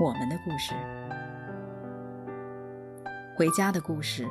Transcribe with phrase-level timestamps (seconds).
[0.00, 0.74] 我们的故事，
[3.36, 4.24] 回家的故事，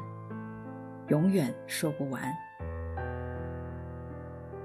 [1.10, 2.24] 永远说不完。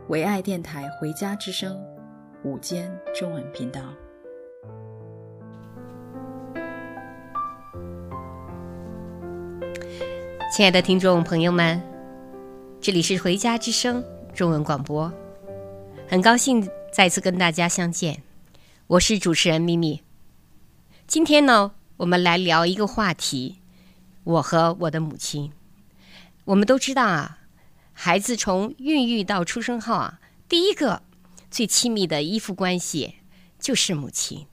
[0.06, 1.76] 唯爱电台《回家之声》
[2.44, 3.80] 午间中文频道。
[10.52, 11.82] 亲爱的听众朋友们，
[12.80, 14.00] 这里是《回家之声》
[14.32, 15.12] 中文广播，
[16.06, 18.22] 很高兴再次跟大家相见，
[18.86, 20.00] 我是主持人咪咪。
[21.12, 23.58] 今天呢，我们来聊一个话题：
[24.24, 25.52] 我和我的母亲。
[26.46, 27.40] 我们都知道啊，
[27.92, 31.02] 孩子从孕育到出生后啊，第一个
[31.50, 33.16] 最亲密的依附关系
[33.58, 34.46] 就是母亲，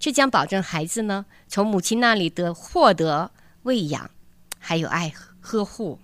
[0.00, 3.30] 这将保证孩子呢，从母亲那里得获得
[3.62, 4.10] 喂养。
[4.58, 6.00] 还有爱呵护，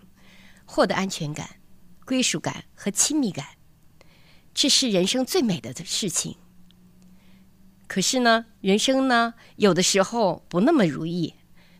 [0.65, 1.57] 获得安全感、
[2.05, 3.45] 归属感和亲密感，
[4.55, 6.37] 这是人生最美的事情。
[7.95, 11.35] 可是呢，人生呢，有的时候不那么如意，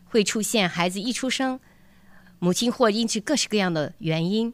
[0.05, 1.59] 会出现孩子一出生，
[2.39, 4.53] 母亲或因此各式各样的原因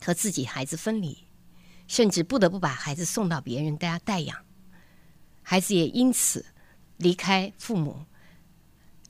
[0.00, 1.18] 和自己孩子分离，
[1.88, 4.38] 甚至不得不把孩子送到别人家带养，
[5.42, 6.46] 孩子也因此
[6.98, 8.04] 离开父母，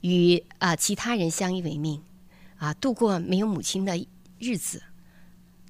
[0.01, 2.01] 与啊、其他人相依为命。
[2.57, 4.07] 啊，度过没有母亲的
[4.39, 4.81] 日子。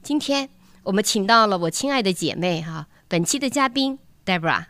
[0.01, 0.49] 今天
[0.83, 4.67] 我们请到了我亲爱的姐妹哈、啊，本期的嘉宾 Deborah。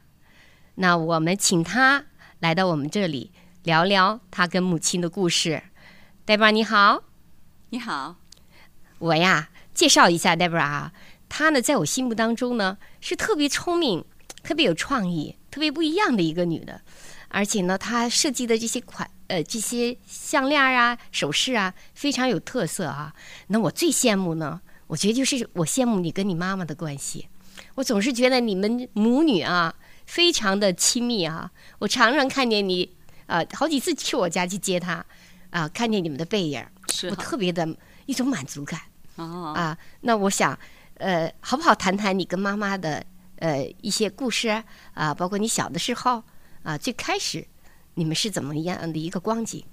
[0.81, 2.05] 那我们请她
[2.39, 5.61] 来到我们这里聊聊她跟母亲的故事。
[6.25, 7.03] Deborah 你好，
[7.71, 8.15] 你好。
[8.99, 10.93] 我呀，介绍一下 Deborah 啊，
[11.27, 14.05] 她呢，在我心目当中呢，是特别聪明、
[14.41, 16.81] 特别有创意、特别不一样的一个女的，
[17.27, 19.09] 而且呢，她设计的这些款。
[19.27, 23.13] 呃，这些项链啊、首饰啊，非常有特色啊。
[23.47, 27.27] 那我最羡慕呢，我觉得就是我羡慕你跟你妈妈的关系。
[27.75, 29.75] 我总是觉得你们母女啊，
[30.09, 31.51] 非常的亲密啊。
[31.77, 32.89] 我常常看见你，
[33.27, 34.93] 呃，好几次去我家去接他，
[35.51, 36.65] 啊、呃，看见你们的背影，
[37.11, 37.67] 我特别的
[38.07, 38.81] 一种满足感。
[39.17, 40.57] 哦啊，那我想，
[40.95, 43.05] 呃，好不好谈谈你跟妈妈的
[43.37, 44.63] 呃一些故事啊、
[44.95, 45.13] 呃？
[45.13, 46.17] 包括你小的时候
[46.63, 47.45] 啊、呃，最开始。
[47.95, 49.63] 你们是怎么样的一个光景？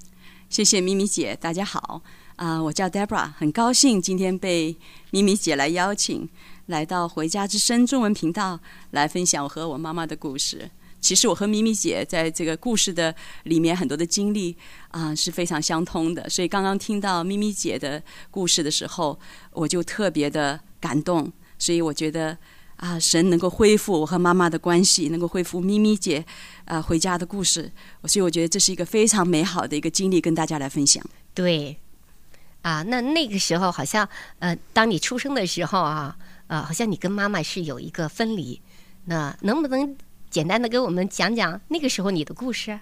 [0.51, 2.03] 谢谢咪咪姐，大家好
[2.35, 4.77] 啊、呃，我叫 Deborah，很高兴今天被
[5.13, 6.29] 咪咪姐来邀请，
[6.67, 8.59] 来到《回家之声》中文频道
[8.91, 10.71] 来分享我和我妈妈的故事。
[11.01, 14.57] 其实我和咪咪姐在这个故事的里面很多的经历
[14.91, 19.19] 啊、是非常相通的，所以刚刚听到咪咪姐的故事的时候，
[19.53, 22.37] 我就特别的感动，所以我觉得。
[22.77, 26.23] 啊，神能够恢复我和妈妈的关系，能够恢复咪咪姐
[26.67, 27.73] 啊回家的故事，
[28.05, 31.03] 所以我觉得这是一个非常美好的一个经历，跟大家来分享。
[31.33, 31.79] 对，
[32.61, 34.07] 啊，那那个时候好像
[34.41, 36.15] 呃，当你出生的时候啊，
[36.49, 38.61] 呃，好像你跟妈妈是有一个分离，
[39.07, 39.97] 那能不能
[40.31, 42.79] 简单的给我们讲讲那个时候你的故事？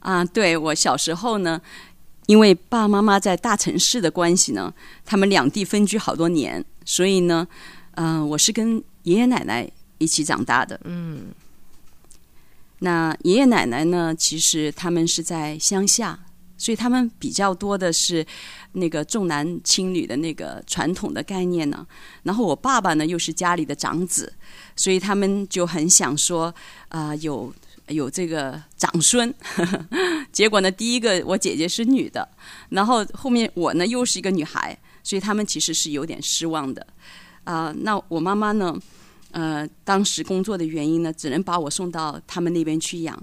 [0.00, 1.60] 啊，对，我小时候呢，
[2.26, 4.72] 因为爸爸妈妈在大城市的关系呢，
[5.04, 7.46] 他们两地分居好多年，所以呢，
[7.92, 11.28] 嗯、呃，我是跟爷爷奶奶一起长大的，嗯，
[12.80, 14.14] 那爷爷奶奶呢？
[14.14, 16.18] 其实他们是在乡下，
[16.56, 18.24] 所以他们比较多的是
[18.72, 21.86] 那个重男轻女的那个传统的概念呢。
[22.22, 24.32] 然后我爸爸呢，又是家里的长子，
[24.76, 26.54] 所以他们就很想说
[26.88, 27.52] 啊、有
[27.88, 29.32] 有这个长孙。
[30.32, 32.28] 结果呢，第一个我姐姐是女的，
[32.68, 36.86] 然后后面我呢又是一个女孩，所以他们其实是有点失望的。
[37.44, 38.74] 啊、那我妈妈呢？
[39.32, 43.20] 呃，当时工作的原因呢，只能把我送到他们那边去养。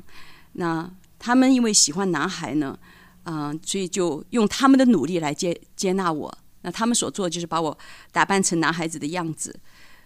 [0.51, 0.85] 那
[1.17, 2.77] 他们因为喜欢男孩呢，
[3.23, 6.37] 嗯、呃，所以就用他们的努力来接接纳我。
[6.61, 7.77] 那他们所做的就是把我
[8.11, 9.59] 打扮成男孩子的样子，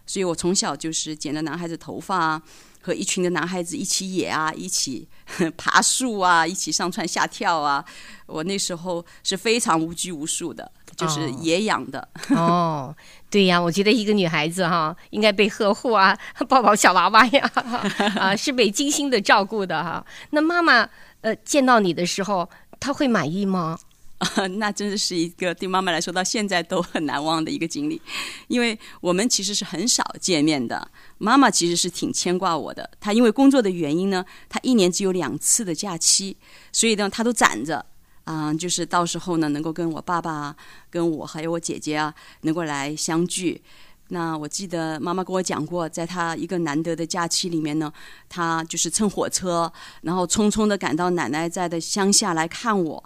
[0.06, 2.42] 所以我从小就是剪了男孩子头发啊，
[2.82, 5.08] 和一群的男孩子一起野啊，一起
[5.58, 7.84] 爬树啊，一起上蹿下跳啊。
[8.26, 10.72] 我那时候是非常无拘无束的。
[10.96, 12.96] 就是野养的哦， 哦，
[13.30, 17.52] 对呀，我觉得一个女孩子哈，应该被呵护啊，抱抱小娃娃呀，
[18.16, 20.06] 啊，是被精心的照顾的哈。
[20.30, 20.88] 那妈妈
[21.20, 22.50] 呃见到你的时候，
[22.86, 23.80] 他会满意吗？
[24.20, 28.00] 啊， 那真的是一个对妈妈来说到现在都很难忘的一个经历，
[28.48, 30.88] 因为我们其实是很少见面的。
[31.18, 36.38] 妈妈其实是挺牵挂我的，她因为工作的原因呢，她一年只有两次的假期，
[36.72, 37.84] 所以呢，她都攒着
[38.26, 40.56] 啊、就是到时候呢，能够跟我爸爸、
[40.90, 43.62] 跟我还有我姐姐啊，能够来相聚。
[44.10, 47.92] 那我记得妈妈跟我讲过，在她一个难得的假期里面呢，
[48.30, 49.72] 她就是乘火车，
[50.02, 53.04] 然后匆匆的赶到奶奶在的乡下来看我。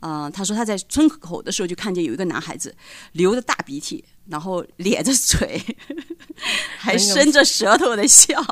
[0.00, 2.74] 啊、呃，她说她在村口的时候就看见有一个男孩子
[3.12, 5.60] 流着大鼻涕，然后咧着嘴，
[6.78, 8.42] 还伸着舌头的笑，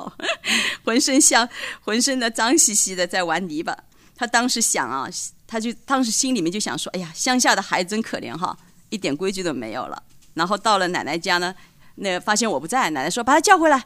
[0.85, 1.49] 浑身像
[1.81, 3.75] 浑身的脏兮兮的在玩泥巴。
[4.15, 5.09] 她当时想啊，
[5.47, 8.55] 她就当时心里面就想说：“哎呀，乡下的孩子真可怜哈，
[8.91, 10.03] 一点规矩都没有了。”
[10.35, 11.55] 然后到了奶奶家呢。
[11.97, 13.83] 那发现我不在，奶奶说把他叫回来，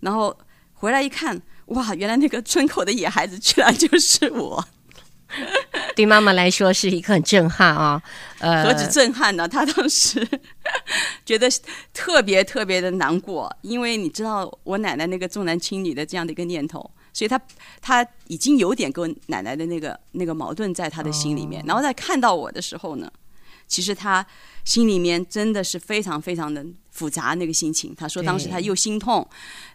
[0.00, 0.36] 然后
[0.74, 4.64] 回来一看，哇，原来那个村口的野孩子居然就是我。
[5.94, 8.02] 对妈妈来说是一个很震撼啊，
[8.40, 9.46] 呃，何止震撼呢？
[9.46, 10.26] 她当时
[11.24, 11.48] 觉得
[11.94, 16.80] 特别特别的难过，因为你知道我奶奶那个重男轻女的这样的一个念头，
[17.12, 17.40] 所以她
[17.80, 21.62] 她已经有点跟奶奶的那个那个矛盾在她的心里面。
[21.62, 23.08] 哦、然后在看到我的时候呢，
[23.70, 24.26] 其实他
[24.66, 26.62] 心里面真的是非常非常的。
[26.92, 29.26] 复杂那个心情，他说当时他又心痛，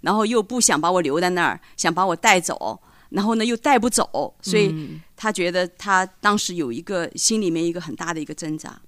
[0.01, 8.79] 然后又不想把我留在那儿，想把我带走，然后呢又带不走，所以他觉得他当时有一个心里面一个很大的一个挣扎。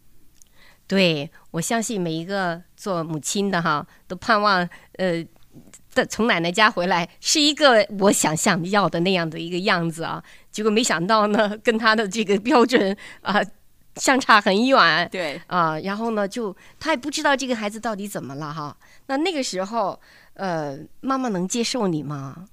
[0.86, 5.26] 对，我相信每一个做母亲的哈，都盼望呃
[5.96, 10.22] 的从奶奶家回来是一个我想象要的那样的一个样子啊，
[10.52, 13.36] 结果没想到呢，跟他的这个标准啊。
[13.36, 13.46] 呃
[14.00, 18.76] 相差很远，对啊、呃，然后呢，就他也不知道这个孩子到底怎么了哈。
[19.08, 20.00] 那那个时候，
[20.34, 22.46] 呃，妈妈能接受你吗？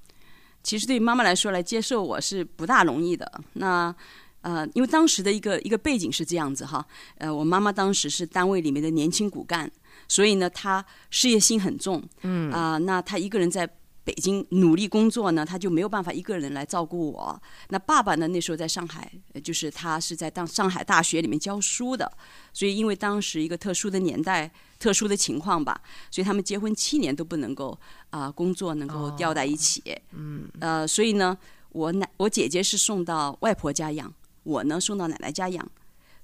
[0.62, 3.30] 其实对于妈妈来说，来接受我是不大容易的。
[3.54, 3.94] 那
[4.42, 6.84] 呃，因为当时的一个一个背景是这样子哈，
[7.18, 9.70] 呃，我妈妈当时是单位里面的年轻骨干，
[10.08, 13.68] 所以呢，她事业心很重，嗯啊、呃，那她一个人在。
[14.04, 17.42] 北京努力工作呢，他就没有办法一个人来照顾我。
[17.70, 19.10] 那爸爸呢，那时候在上海，
[19.42, 22.12] 就是他是在当上海大学里面教书的，
[22.52, 25.80] 所以因为当时一个特殊的年代、特殊的情况吧，
[26.10, 27.70] 所以他们结婚七年都不能够
[28.10, 29.82] 啊、呃、工作能够调在一起。
[30.12, 31.36] 嗯、哦，呃，所以呢，
[31.70, 34.12] 我奶我姐姐是送到外婆家养，
[34.42, 35.66] 我呢送到奶奶家养。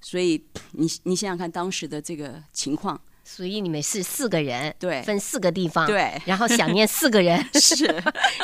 [0.03, 3.01] 所以你你想想看当时的这个情况。
[3.33, 7.87] 所以你们是四个人，对，分四个地方，对，然后想念四个人， 是。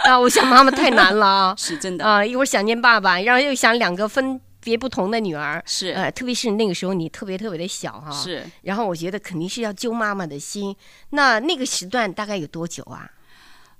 [0.04, 1.26] 啊，我想妈妈太难了。
[1.26, 2.04] 啊，是真的。
[2.04, 10.74] 啊，一会儿想念爸爸，然后又想两个分别不同的女儿，是，呃，特别是那个时候你特别特别的小哈，是，然后我觉得肯定是要揪妈妈的心，
[11.10, 13.10] 那那个时段大概有多久啊？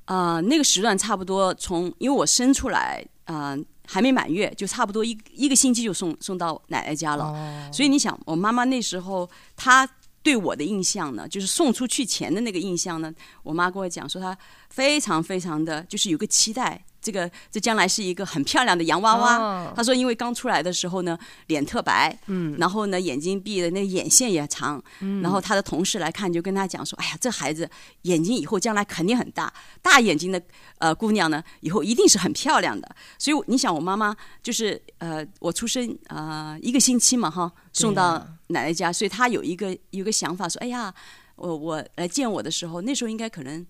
[0.07, 9.89] 啊、呃，那个时段差不多从因为我生出来嗯、呃、还没满月，就差不多一一个星期就送送到奶奶家了，哦、所以你想我妈妈那时候她。
[10.27, 13.15] 对我的印象呢，就是送出去前的那个印象呢，
[13.45, 14.37] 我妈跟我讲说，她
[14.69, 16.85] 非常非常的就是有个期待。
[17.01, 19.37] 这个这将来是一个很漂亮的洋娃娃。
[19.37, 27.71] 哦、他说，因为刚出来的时候呢，脸特白，嗯，然后呢，眼睛闭的那个眼线也长，嗯，然后她的同事来看，就跟她讲说，哎呀，这孩子
[28.03, 30.43] 眼睛以后将来肯定很大，大眼睛的
[30.79, 32.97] 呃姑娘呢，以后一定是很漂亮的。
[33.17, 40.93] 所以你想，我妈妈就是呃，我出生呃一个星期嘛，哈，送到奶奶家，所以他有一个有一个想法说，哎呀，
[41.37, 43.67] 我我来见我的时候，那时候应该可能。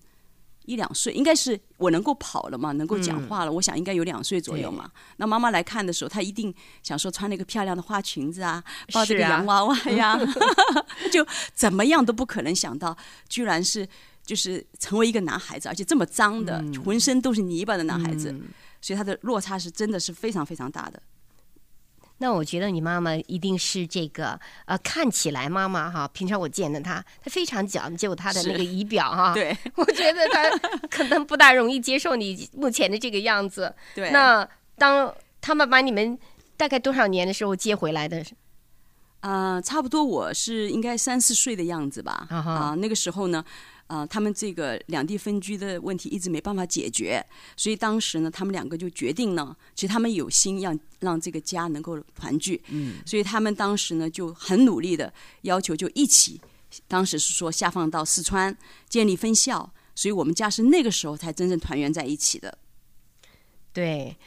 [0.67, 3.51] 一两岁应该是我能够跑了嘛，能够讲话了。
[3.51, 4.91] 嗯、我想应该有两岁左右嘛。
[5.15, 6.53] 那妈妈来看的时候，她一定
[6.83, 10.19] 想说穿那个漂亮的花裙子啊，抱着个洋娃娃呀，啊、
[11.09, 12.93] 就怎么样都不可能想到，
[13.29, 13.87] 居然是
[14.25, 18.29] 就是成为一个男孩子，而且这么脏的，嗯、浑身都是泥巴的男孩子。
[18.33, 18.49] 嗯、
[18.81, 21.01] 所以他的落差是真的是非常非常大的。
[22.19, 29.33] 那我觉得你妈妈一定是这个呃，看起来妈妈哈，平常我见的她，她非常讲究她的那个仪表哈。
[29.33, 30.49] 对， 我觉得她
[30.89, 33.73] 可能不大容易接受你目前的这个样子。
[33.93, 34.09] 对。
[34.11, 34.47] 那
[34.77, 36.17] 当他们把你们
[36.55, 38.23] 大概多少年的时候接回来的？
[39.19, 42.27] 啊、呃，差不多我是应该三四岁的样子吧。
[42.29, 43.43] 啊哈、呃，那个时候呢。
[43.87, 47.25] 啊、呃，他们这个两地分居的问题一直没办法解决，
[47.55, 55.13] 所以当时呢，他们两个就决定呢，其实他们有心让让这个家能够团聚，嗯，所以他们当时呢就很努力的
[55.43, 56.41] 要求就一起，
[56.87, 58.55] 当时是说下放到四川
[58.89, 62.57] 建立分校，所以我们家是那个时候才真正团圆在一起的。
[63.71, 64.17] 对，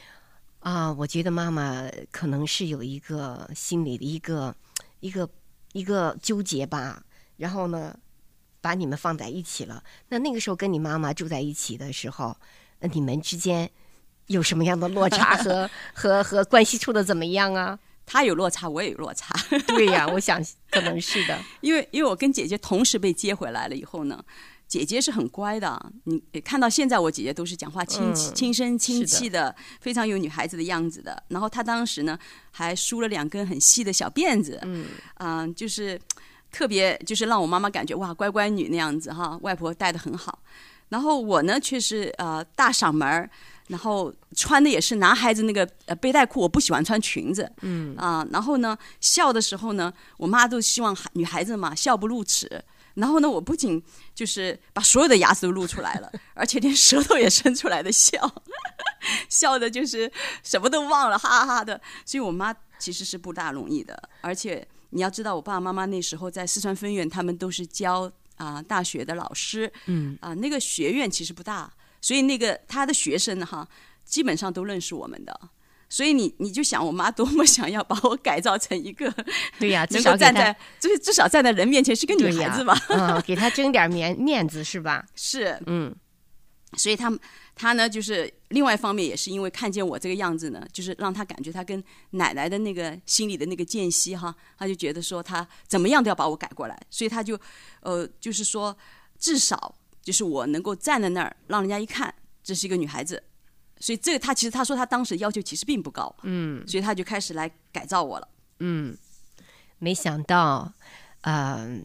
[0.61, 4.55] 啊，我觉得妈妈可能是有一个心里的一个
[5.01, 5.29] 一个
[5.73, 7.03] 一个纠结吧，
[7.37, 7.95] 然后呢。
[8.61, 12.37] 把你们放在一起了，那那个时候跟你妈妈住在一起的时候，
[12.79, 13.69] 那你们之间
[14.27, 17.77] 有什么样的落差和 和和关系处的怎么样啊？
[18.05, 19.33] 他有落差，我也有落差。
[19.67, 24.21] 对呀、啊，我想可能是的， 因为因为我跟姐姐同时被接回来了以后呢，
[24.67, 25.91] 姐姐是很乖的。
[26.03, 31.23] 你看到现在我姐姐都是讲话亲亲声亲气的，非常有女孩子的样子的。
[31.29, 32.17] 然后她当时呢
[32.51, 35.99] 还梳了两根很细的小辫子，嗯、呃，就是
[36.51, 40.39] 特别就是让我妈妈感觉哇乖乖女那样子哈，外婆带的很好。
[40.89, 43.29] 然后我呢却是呃大嗓门儿
[43.67, 52.61] 然后穿的也是男孩子那个呃背带裤，我不喜欢穿裙子，嗯啊、呃，然后呢笑的时候呢，我妈都希望女孩子嘛笑不露齿，
[52.95, 53.81] 然后呢我不仅
[54.13, 58.19] 就是把所有的牙齿都露出来了， 而且连舌头也伸出来的笑，
[59.29, 60.11] 笑的就是
[60.43, 61.79] 什么都忘了，哈哈哈的。
[62.05, 68.03] 所以我妈其实是不大容易的，而且你要知道，我爸爸妈妈那时候在四川分院，他们都是教
[68.35, 71.71] 啊、呃、大学的老师，嗯啊、呃、那个学院其实不大。
[72.01, 73.67] 所以那个他的学生哈，
[74.03, 75.39] 基本上都认识我们的，
[75.87, 79.13] 所以你你就想我妈多么想要把我改造成一个，
[79.59, 85.05] 对呀、 啊，能够站在至至少站在人面前是个女孩子嘛，啊、嗯，给她争点面面子是吧？
[85.15, 85.95] 是，嗯，
[86.75, 87.11] 所以他
[87.61, 97.39] 他呢，就是另外一方面也是因为看见我这个样子呢，就是让他感觉他跟奶奶的那个心里的那个间隙哈，他就觉得说他怎么样都要把我改过来，所以他就
[97.81, 98.75] 呃，就是说
[99.19, 99.75] 至少。
[100.03, 102.11] 就是我能够站在那儿，让人家一看
[102.43, 103.21] 这是一个女孩子，
[103.79, 108.27] 所以这个他其实他说他当时要求其实并不高，嗯，所以他就开始来改造我了，
[108.61, 108.97] 嗯，
[109.77, 110.73] 没想到，
[111.21, 111.81] 嗯、呃，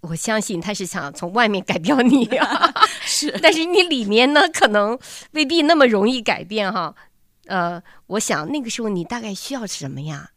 [0.00, 4.98] 我相信他是想从外面改变你啊， 是， 但是你里面呢可能
[5.32, 6.94] 未必那么容易改变哈，
[7.46, 10.30] 呃，我想那个时候你大概需要什么呀？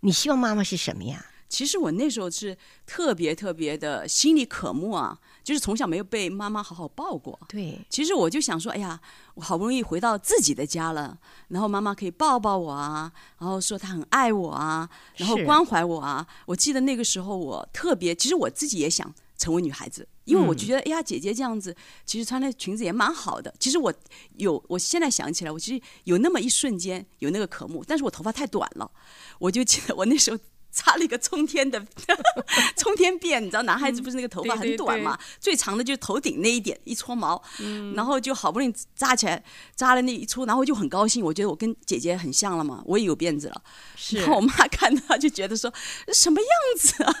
[0.00, 1.26] 你希望妈妈是什么呀？
[1.48, 5.18] 其实我那时候是特别特别的心里渴慕啊。
[5.42, 7.78] 就是从小没有被妈妈好好抱过，对。
[7.88, 9.00] 其实我就想说，哎呀，
[9.34, 11.18] 我好不容易回到自己的家了，
[11.48, 16.26] 然后妈妈可以抱抱我啊，然后说她很爱我啊，然后关怀我啊。
[16.46, 23.52] 我记得那个时候我特别，其实我自己也想成为女孩子，因为我就觉得，嗯、哎呀，姐姐这样子，其实穿的裙子也蛮好的。
[23.58, 23.92] 其实我
[24.36, 28.90] 有，我现在想起来，我其实有那么一瞬间有那个渴慕，但是我头发太短了，
[29.38, 30.38] 我就记得我那时候。
[30.70, 31.84] 扎了一个冲天的
[32.76, 35.14] 冲天辫，你知道男孩子不是那个头发很短嘛？
[35.14, 39.42] 嗯、对对对，最长的就是头顶那一点一撮毛，嗯、然后就好不容易扎起来，
[39.74, 43.62] 扎了那一撮，然后就很高兴，我觉得我跟姐姐很像了嘛，我也有辫子了。
[43.96, 45.72] 是然后我妈看到就觉得说
[46.12, 46.48] 什么样
[46.78, 47.14] 子啊？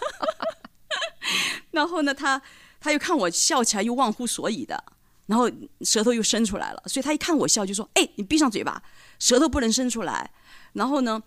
[1.72, 2.40] 然后呢，她
[2.80, 4.82] 她又看我笑起来又忘乎所以的，
[5.26, 5.50] 然后
[5.82, 8.82] 舌头又伸出来了，所以她一看我笑就说：“哎，你闭上嘴巴，
[9.18, 10.30] 舌头不能伸出来。”
[10.74, 11.20] 然后呢？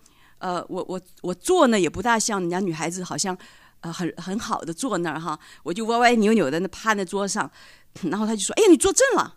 [0.44, 3.34] 呃，我我我坐呢也不大像人家女孩子，好像
[3.80, 7.50] 呃很很好的坐那儿哈，我就歪歪扭扭的那趴在桌上，
[8.02, 9.36] 然后他就说：“哎呀，你坐正了。”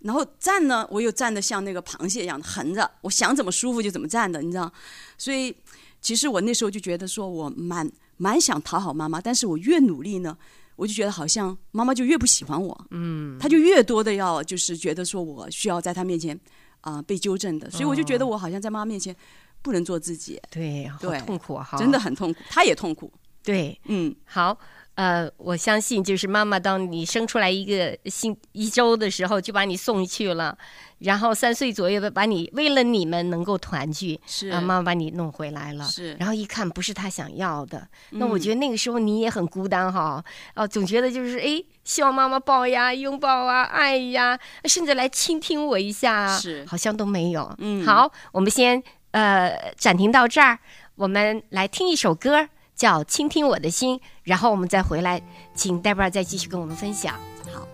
[0.00, 4.72] 然后站呢，我又站得像那个螃蟹一样的横着，我想怎么舒服就怎么站的，你知道？
[5.18, 5.54] 所以
[6.00, 7.86] 其实我那时候就觉得说我蛮
[8.16, 10.34] 蛮想讨好妈妈，但是我越努力呢，
[10.76, 16.34] 我就觉得好像妈妈就越不喜欢我，嗯，她就越多的要就是觉得说我需要在她面前
[16.80, 19.14] 啊、呃、被纠正的，所以我就觉得我好像在妈妈面前。
[19.66, 20.96] 不能做自己，对，好
[21.26, 23.12] 痛苦哈，真的很痛苦，他也痛苦。
[23.42, 24.56] 对，嗯，好，
[24.94, 30.56] 呃，我相信就是妈妈，当你生出来一个新一周的时候，就把你送去了，
[30.98, 34.48] 然后三岁左右的把你为了你们能够团聚，是。
[34.50, 47.54] 啊，妈妈把你弄回来了，是，然后一看不是他想要的，那我觉得那个时候你也很孤单哈，哦、啊，总觉得就是哎，希望妈妈抱呀、拥抱啊、爱呀，甚至来倾听我一下，是，好像都没有。
[47.58, 48.82] 嗯，好，我们先。
[49.16, 50.58] 呃，暂停到这儿，
[50.94, 55.22] 我们来听一首歌，叫《倾听我的心》，然后我们再回来，
[55.54, 57.14] 请戴博尔再继续跟我们分享。
[57.50, 57.66] 好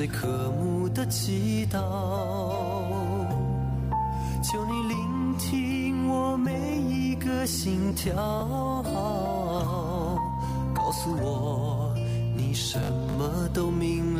[0.00, 1.78] 最渴慕的祈祷。
[4.42, 8.14] 求你聆听我每一个心跳，
[10.74, 11.94] 告诉我
[12.34, 12.78] 你什
[13.18, 14.19] 么都明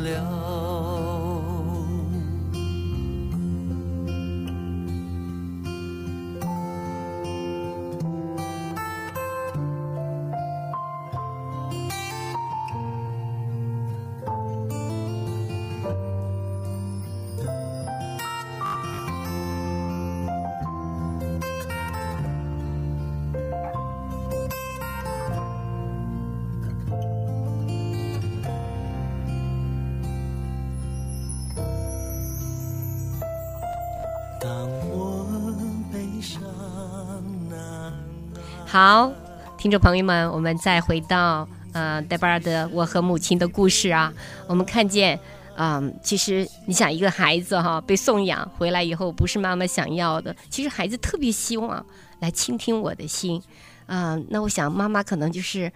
[38.71, 39.11] 好，
[39.57, 44.13] 听众朋友们，我们再回到呃戴巴尔的我和母亲的故事啊。
[44.47, 45.19] 我们看见，
[45.57, 51.85] 嗯、其实你想一个孩子哈被送养回来以后，不是妈妈想要的，其实孩子特别希望
[52.21, 53.43] 来倾听我的心，
[53.87, 55.69] 啊、那我想妈妈可能就是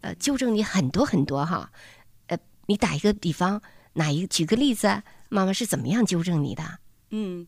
[0.00, 1.70] 呃纠正你很多很多哈，
[2.26, 6.64] 呃，你打一个比方，哪一举个例子，妈妈是怎么样纠正你的？
[7.10, 7.46] 嗯。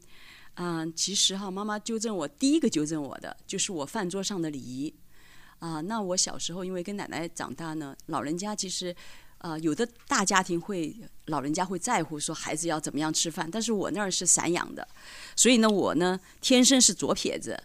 [0.55, 4.95] 嗯、其实哈，妈妈纠正我，第一个纠正我的就是我饭桌上的礼仪。
[5.59, 8.95] 啊、那我小时候因为跟奶奶长大呢，老人家其实，
[9.39, 10.95] 呃，有的大家庭会，
[11.27, 14.87] 老人家会在乎说孩子要怎么样吃饭，但是我那儿是散养的，
[15.37, 17.57] 所以呢，我呢天生是左撇子。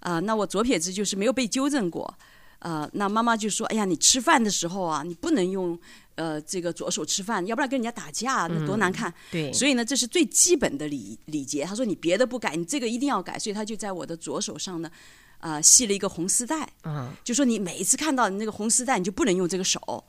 [0.00, 2.16] 啊、那我左撇子就是没有被纠正过。
[2.60, 5.78] 啊、呃，那妈妈就说：“哎呀，你吃饭的时候啊，你不能用。”
[6.16, 9.10] 呃，这个左手吃饭，要不然跟人家打架，那多难看。
[9.10, 11.64] 嗯、对，所以呢，这是最基本的礼礼节。
[11.64, 13.38] 他说你别的不改，你这个一定要改。
[13.38, 14.90] 所以他就在我的左手上呢，
[15.38, 16.68] 啊、呃，系了一个红丝带。
[16.84, 20.04] 嗯，就说你每一次看到你那个红丝带，你就不能用这个手。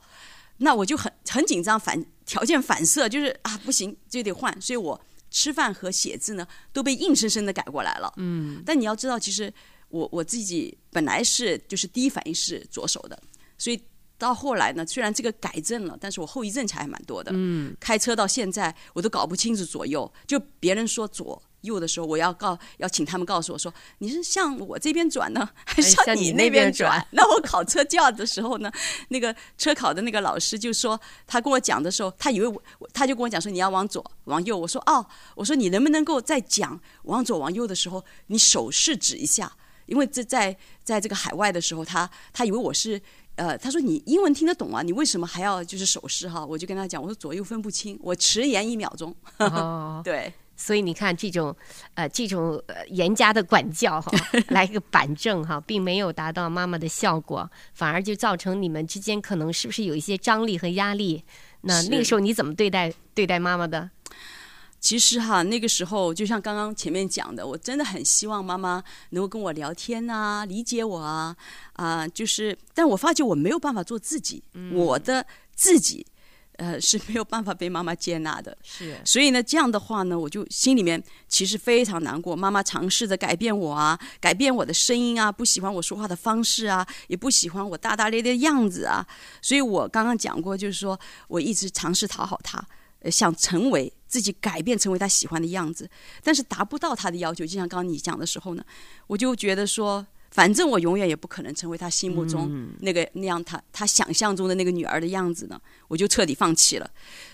[0.58, 4.54] 那我就很很紧张，反条件反射就是啊，不行，就得换。
[4.60, 8.12] 所以我吃饭和写字呢，都被硬生生的改过来了。
[8.18, 9.50] 嗯，但你要知道，其实
[9.92, 13.16] 我我自己本来是就是第一反应是左手的，
[13.56, 13.80] 所以。
[14.18, 17.32] 到后来呢，虽然这个改正了，但是我后遗症还蛮多的。
[17.34, 27.00] 嗯，开车到现在我都搞不清楚左右，就别人说左右的时候，我要告要请他们告诉我说，你是向我这边转呢，还是向你那边转？
[27.00, 28.70] 哎、 那我考车驾的时候呢，
[29.08, 34.56] 那个车考的那个老师就说，他跟我讲的时候，他以为我，他就跟我讲说你要往左往右。
[34.56, 39.52] 我说哦，我说你能不能够在讲往左往右的时候，你手势指一下？
[39.92, 43.00] 因为这在在这个海外的时候，他他以为我是。
[43.34, 46.44] 呃，他说你英文听得懂啊，你为什么还要就是手势哈？
[46.44, 49.16] 我就跟他讲，我说左右分不清，我迟延一秒钟。
[49.38, 51.56] 哦， 对，所以你看这种
[51.94, 54.12] 呃这种严加的管教哈，
[54.52, 61.24] 来个板正哈，并没有达到妈妈的效果，反而就造成你们之间可能是不是有一些张力和压力？
[61.62, 63.88] 那那个时候你怎么对待对待妈妈的？
[64.82, 71.34] 其实哈，那个时候就像刚刚前面讲的，我真的很希望妈妈能够跟我聊天啊，理解我啊，
[71.74, 76.04] 啊、呃，就是，但我发觉我没有办法做自己，嗯、我的自己，
[76.56, 78.58] 呃，是没有办法被妈妈接纳的。
[78.64, 82.34] 是，所以呢，这样的话呢，我就心里面其实非常难过。
[82.34, 89.06] 妈妈尝试着改变我啊，改变我的声音啊，不喜欢我说话的方式啊，也不喜欢我大大咧咧的样子啊。
[89.40, 92.60] 所以我刚刚讲过，就是说我一直尝试讨好她。
[93.10, 95.88] 想成为自己，改变成为他喜欢的样子，
[96.22, 97.44] 但是达不到他的要求。
[97.44, 98.64] 就像刚刚你讲的时候呢，
[99.06, 106.90] 我就觉得说，反正我永远也不可能成为他心目中那个那样他他想象中的那个女儿的样子呢，我就彻底放弃了。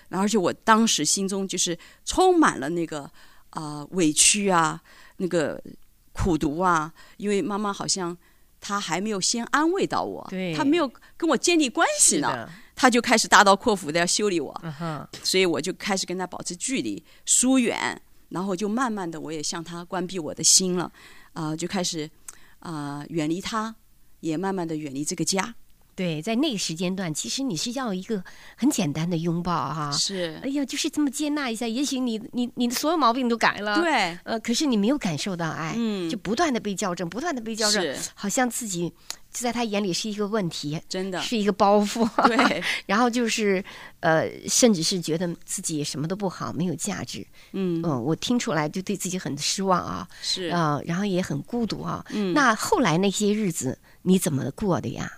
[0.08, 3.02] 然后而且我当时心中就是充满了那个
[3.50, 4.80] 啊、呃、委屈啊，
[5.18, 5.62] 那个
[6.12, 8.16] 苦读啊，因为妈妈好像
[8.60, 12.48] 她还没有先安慰到我，对，她没有跟我建立关系呢。
[12.80, 15.04] 他就开始大刀阔斧的要修理我，uh.
[15.24, 20.84] 所以我就开始跟他保持距离、疏远，然后就慢慢的我也向他关闭我的心了，
[21.32, 22.08] 啊、呃，就开始
[22.60, 23.74] 啊、呃、远离他，
[24.20, 25.56] 也慢慢的远离这个家。
[25.98, 28.22] 对，在那个时间段，其实你是要一个
[28.56, 38.88] 很简单的拥抱哈，是，哎呀，就是这么接纳一下，也许你你你的所有毛病都改了，对，呃，可是你没有感受到爱，嗯，就不断的被校正，不断的被校正，好像自己
[39.32, 43.64] 就在他眼里是一个问题，真的是一个包袱，对， 然后就是
[43.98, 47.82] 呃，甚至是觉得自己什么都不好，没有价值，嗯。
[47.82, 50.44] 我听出来就对自己很失望啊，是。
[50.44, 55.10] 啊、呃，然后也很孤独啊，嗯，那后来那些日子你怎么过的呀？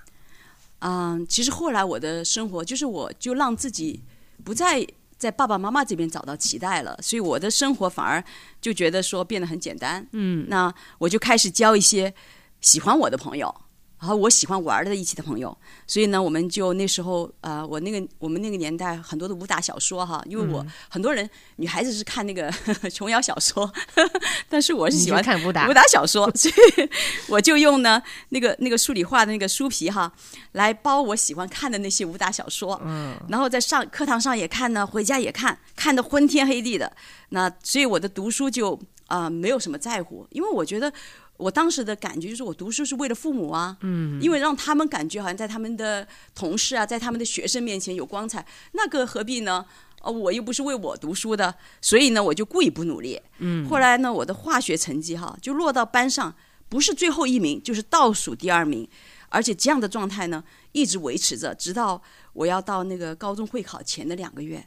[0.80, 4.02] 嗯，其实后来我的生活就是，我就让自己
[4.44, 4.86] 不再
[5.18, 8.24] 在爸爸妈妈这边找到期待了，所以我的生活反而
[8.60, 10.06] 就觉得说变得很简单。
[10.12, 12.14] 嗯，那我就开始交一些
[12.62, 13.54] 喜欢我的朋友。
[14.00, 15.54] 然后我喜欢玩的一起的朋友，
[15.86, 22.50] 所以呢，我们就那时候，呃，我那个我们那个年代很多的武打小说哈，因为我、嗯、很多人女孩子是看那个
[22.90, 25.68] 琼瑶小说呵呵， 但是我是喜欢看武打。
[25.68, 26.88] 武打小说， 所以
[27.28, 30.10] 我就用呢那个那个书里画的那个书皮哈
[30.52, 36.90] 来包我喜欢看的那些武打小说，嗯，然后在上课堂上也看呢，回家也看，看得昏天黑地的，
[37.28, 38.74] 那所以我的读书就
[39.08, 40.90] 啊、呃、没有什么在乎，因为我觉得。
[41.40, 49.64] 我当时的感觉就是，我读书是为了父母啊，嗯，因为让他们感觉好像在他们的同事啊，在他们的学生面前有光彩，那个何必呢？
[50.02, 53.20] 呃，我又不是为我读书的，所以呢，我就故意不努力。
[53.38, 56.34] 嗯，后来呢，我的化学成绩哈就落到班上
[56.68, 58.88] 不是最后一名，就是倒数第二名，
[59.28, 62.00] 而且这样的状态呢一直维持着，直到
[62.32, 64.66] 我要到那个高中会考前的两个月。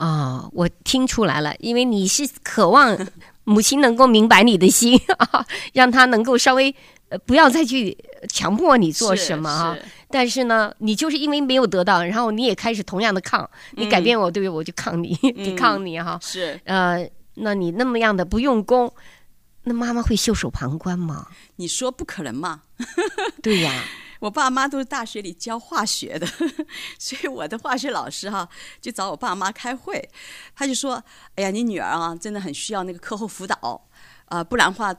[0.00, 2.98] 啊、哦，我听出来了，因为你是渴望。
[3.44, 6.72] 母亲能够明白你的心 啊，让她能够稍微
[7.08, 7.96] 呃不要再去
[8.28, 9.76] 强迫你做什么啊。
[10.08, 14.48] 但是呢，你就是因为没有得到，然后你也开始同样的抗，你改变我，对不对？
[14.48, 16.16] 我就抗你， 抵抗你哈。
[16.22, 18.92] 是呃，那你那么样的不用功，
[19.64, 21.26] 那妈妈会袖手旁观吗？
[21.56, 22.62] 你说不可能嘛？
[23.42, 23.72] 对呀。
[24.20, 26.26] 我爸妈都是大学里教化学的，
[26.98, 28.48] 所以我的化学老师哈
[28.80, 30.08] 就找我爸妈开会，
[30.54, 31.02] 他就说
[31.34, 33.88] ：“哎呀，你女儿啊，真的很需要那个课后辅导
[34.26, 34.94] 啊，不然话，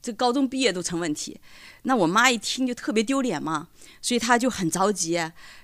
[0.00, 1.40] 这高中毕业都成问题。”
[1.84, 3.68] 那我妈一听就特别丢脸嘛，
[4.02, 5.18] 所以她就很着急，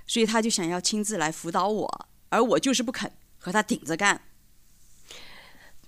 [0.06, 4.20] 所以她就想要亲自来辅导我，而我就是不肯和她顶着干。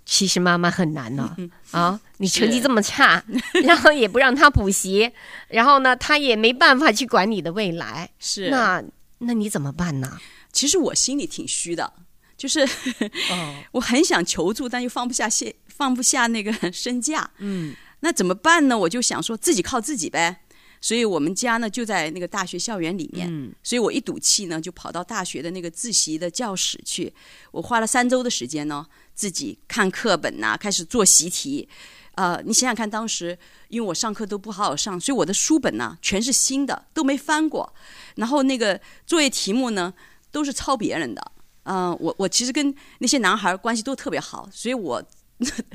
[0.07, 1.35] 其实妈妈很难呢、
[1.73, 3.25] 哦，啊，你成绩这么差，
[3.65, 5.11] 然后也不让他补习，
[5.49, 8.51] 然后呢，他也没办法去管你的未来，是。
[8.51, 8.83] 那
[9.19, 10.19] 那你怎么办呢？
[10.53, 11.91] 其实我心里挺虚的，
[12.37, 18.79] 就是、哦、 我很想求助，但又放不下心，放不下那个身价，嗯，那怎么办呢？
[18.79, 20.41] 我就想说自己靠自己呗。
[20.81, 27.11] 所以我们家呢就在那个大学校园里面，嗯，所以我一赌气呢就跑到大学的那个自习的教室去。
[27.53, 31.69] 我花了三周的时间呢，自己看课本呐、啊，开始做习题。
[32.17, 33.37] 呃，你想想看，当时
[33.69, 37.75] 因为我上课都不好好上，所以我的书本呢全是新的，都没翻过。
[38.15, 39.93] 然后那个作业题目呢
[40.31, 41.33] 都是抄别人的。
[41.65, 45.03] 嗯、呃，我我其实跟那些男孩关系都特别好，所以我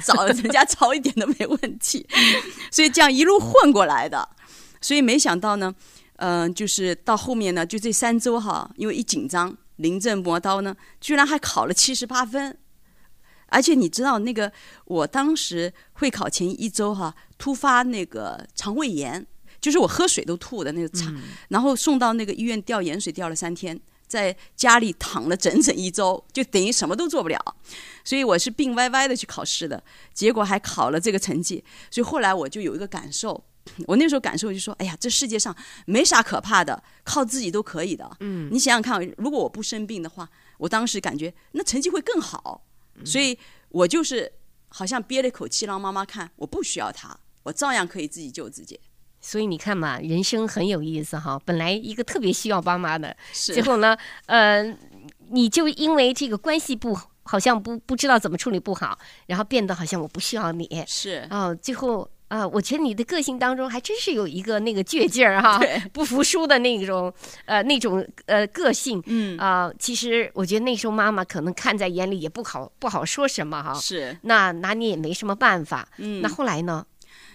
[0.06, 2.08] 找人 家抄一点都没问题。
[2.72, 4.30] 所以这样一路混过来的。
[4.80, 5.76] 所以没想到呢，
[6.16, 12.58] 嗯、呃，就是到后面呢，就这三周哈，因为一紧张，临阵磨刀呢，居然还考了七十八分，
[13.50, 14.52] 而且你知道那个，
[14.86, 19.26] 我当时会考前一周哈，突发那个肠胃炎，
[19.60, 27.40] 就是我喝水都吐的那个肠，嗯、然后送到那个医院吊盐水，吊了三天，在家里躺了整整一周，就等于什么都做不了，
[28.04, 29.84] 所以我是病歪歪的去考试的，
[30.14, 33.44] 结果还考了这个成绩，所以后来我就有一个感受。
[33.86, 42.64] 我那时候感受就说：“哎呀，这世界上没啥可怕的，靠自己都可以的。”嗯，你想想看，如果我不生病的话，我当时感觉那成绩会更好。
[43.06, 43.38] 所以
[43.70, 44.32] 我就是
[44.68, 48.80] 好像憋了一口气，让妈妈看我不需要她，我照样可以自己救自己。
[49.22, 51.40] 所以你看嘛，人生很有意思哈。
[51.46, 54.64] 本来一个特别需要爸妈的，结果呢，呃，
[55.30, 60.86] 你就因为这个关系不好像不不知道怎么处理不好，然后变得好像我不需要你。
[60.88, 62.10] 是哦，最后。
[62.30, 65.60] 啊、呃，我觉得你的个性当中还真是有一个那个倔劲儿哈，
[65.92, 67.14] 不服输的那种
[67.46, 76.86] 呃那种呃个性，嗯啊、呃，其实我觉得那时候妈妈可能看在眼里也不好不好说什么哈，是那拿你也没什么办法，嗯，那后来呢？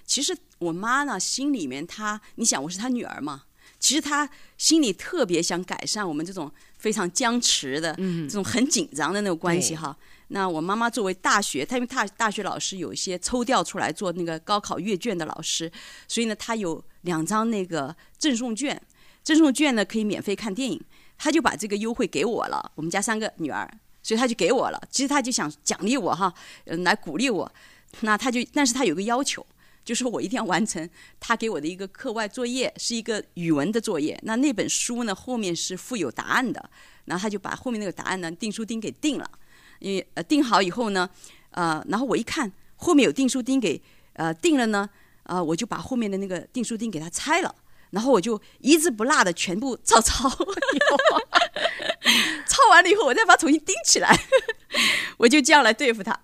[0.07, 3.43] 其实我妈呢心里面她，你想我是她女儿嘛，
[3.81, 9.97] 其实她心里特别想改善我们这种非常僵持的，嗯，这种很紧张的那种关系哈。
[10.29, 15.71] 那我妈妈作为大学，她因为大大学老师有一些抽调出来做那个高考阅卷的老师，
[16.09, 18.81] 所以呢，她有两张那个赠送券，
[19.23, 20.81] 赠送券呢可以免费看电影，
[21.19, 22.73] 她就把这个优惠给我了。
[22.75, 23.71] 我们家三个女儿，
[24.03, 24.83] 所以她就给我了。
[24.91, 26.33] 其实她就想奖励我哈，
[26.65, 27.53] 嗯，来鼓励我。
[28.01, 29.47] 那她就，但是她有个要求，
[29.85, 30.89] 就是说我一定要完成
[31.21, 34.19] 她给我的一个课外作业，是一个语文的作业。
[34.23, 36.71] 那那本书呢后面是附有答案的，
[37.05, 39.31] 然后她就把后面那个答案呢订书钉给订了。
[39.79, 41.09] 因为呃订好以后呢，
[41.51, 43.81] 呃，然后我一看后面有订书钉给
[44.15, 44.89] 呃订了呢，
[45.25, 47.55] 呃，我就把后面的那个订书钉给它拆了，
[47.91, 50.29] 然后我就一字不落的全部照抄，
[52.47, 54.17] 抄完了以后我再把它重新钉起来，
[55.19, 56.19] 我就这样来对付他。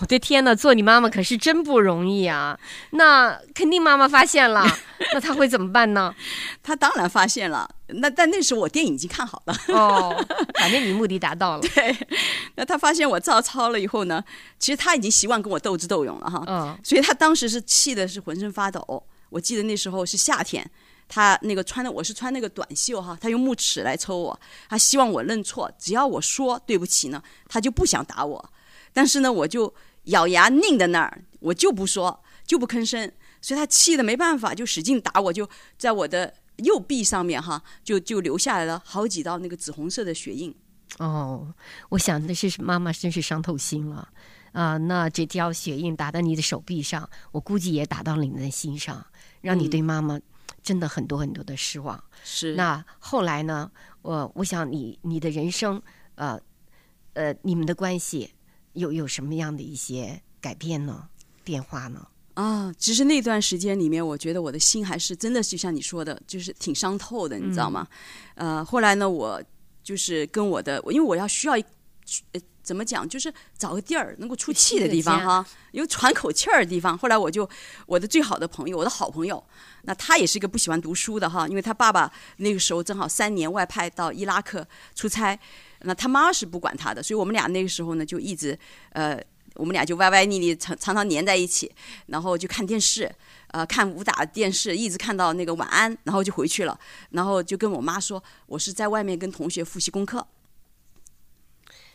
[0.00, 2.58] 我的天呐，做你妈妈可是真不容易啊！
[2.92, 4.64] 那肯定妈妈发现了，
[5.12, 6.14] 那她会怎么办呢？
[6.62, 7.68] 她当然发现了。
[7.88, 10.24] 那但那时候我电影已经看好了哦，
[10.58, 11.60] 反正你目的达到了。
[11.60, 11.94] 对，
[12.56, 14.24] 那她发现我照抄了以后呢，
[14.58, 16.44] 其实她已经习惯跟我斗智斗勇了哈。
[16.46, 19.04] 嗯，所以她当时是气的是浑身发抖。
[19.28, 20.68] 我记得那时候是夏天，
[21.08, 28.50] 她那个穿的我是穿那个短袖哈，她用木尺来抽我，她希望我认错，只要我说对不起呢，她就不想打我。
[28.94, 29.72] 但是呢，我就。
[30.04, 33.10] 咬牙拧在那儿，我就不说，就不吭声，
[33.40, 40.54] 所以他气得没办法，就使劲打我，就在我的右臂上面哈，就就留下来了好几道那个紫红色的血印。
[40.98, 41.54] 哦，
[41.90, 44.08] 我想的是妈妈真是伤透心了
[44.52, 44.76] 啊！
[44.76, 49.06] 那这条血印打到你的手臂上，我估计也打到了你的心上，
[49.40, 50.18] 让你对妈妈
[50.62, 52.02] 真的很多很多的失望。
[52.24, 52.54] 是。
[52.54, 53.70] 那后来呢？
[54.02, 55.80] 我我想你你的人生，
[56.14, 56.40] 呃
[57.12, 58.32] 呃，你们的关系。
[58.80, 61.08] 有有什么样的一些改变呢？
[61.44, 62.06] 变化呢？
[62.34, 67.86] 啊，其实那段时间里面，我觉得我的心还是真的就像你说的，就是挺伤透的，你知道吗？
[68.36, 69.42] 嗯、呃，后来呢，我
[69.82, 71.54] 就是跟我的，因为我要需要，
[72.32, 76.96] 呃，怎么讲，就是找个地儿能够出气的地方哈，有喘口气儿的地方。
[76.96, 77.48] 后来我就
[77.86, 79.42] 我的最好的朋友，我的好朋友，
[79.82, 85.38] 那他也是一个不喜欢读书的哈，因为他爸爸那个时候正好三年外派到伊拉克出差。
[85.82, 88.58] 那他妈是不管他的，所以我们俩那个时候呢，就一直，
[88.90, 89.20] 呃，
[89.54, 91.70] 我们俩就歪歪腻腻，常常常黏在一起，
[92.06, 93.10] 然后就看电视，
[93.48, 96.78] 呃，看武打电视，一直看到那个晚安，然后就回去了，
[97.10, 100.26] 然后就跟我妈说，我是在外面跟同学复习功课。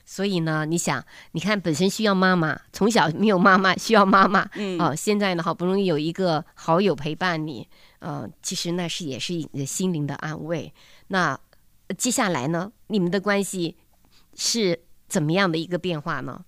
[0.08, 7.68] 所以呢，你想，你看本身需要妈妈，从小没有妈妈，需要妈妈，嗯，哦，现在呢，好不容易有一个好友陪伴你，
[7.98, 9.34] 呃，其实那是也是
[9.66, 10.72] 心灵的安慰。
[11.08, 11.36] 那
[11.98, 12.72] 接下来呢？
[12.88, 13.78] 你们的关系
[14.36, 16.44] 是怎么样的一个变化呢？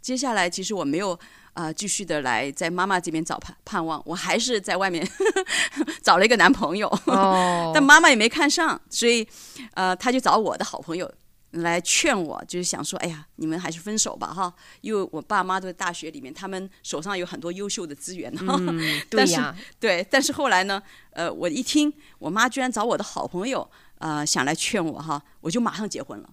[0.00, 1.12] 接下来，其实我没有
[1.52, 5.08] 啊、呃，继续的来在妈妈这边找盼盼望，我还是在外面
[6.02, 6.88] 找了一个男朋友。
[7.06, 9.26] 哦， 但妈妈也没看上，所以
[9.74, 11.08] 呃，他就找我的好朋友
[11.52, 18.32] 来劝我，就是想说，哎呀，你们还是分手吧，哈，因为我爸妈都在大学里面，他们手上有很多优秀的资源。
[18.40, 23.70] 嗯， 对呀，对，但是后来呢，呃，我一听我妈居然找我的好朋友。
[24.02, 26.28] 啊、呃，想来劝我哈，我就马上结婚了。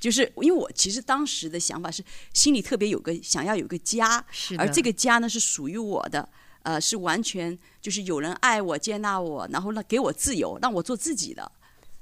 [0.00, 4.24] 就是因为我其实当时的想法是，心里特别有个想要有个家，
[4.58, 6.28] 而这个家呢是属于我的，
[6.64, 11.52] 呃，是完全就是有人爱我、接纳我，然后呢给我自由，让我做自己的。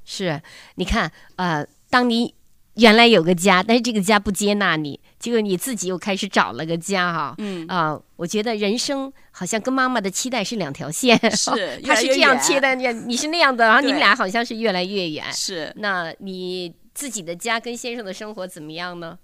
[0.04, 0.42] 是，
[0.76, 2.34] 你看，呃，当你。
[2.76, 7.34] 原来有个家，但是这个家不接纳你，结果你自己又开始找了个家哈。
[7.38, 15.24] 嗯啊、呃，我觉得人生好像跟妈妈的期待是两条线，是， 他是这样期待，你你是那样的，然后你们俩好像是越来越远。
[15.32, 19.18] 是，那你自己的家跟先生的生活怎么样呢？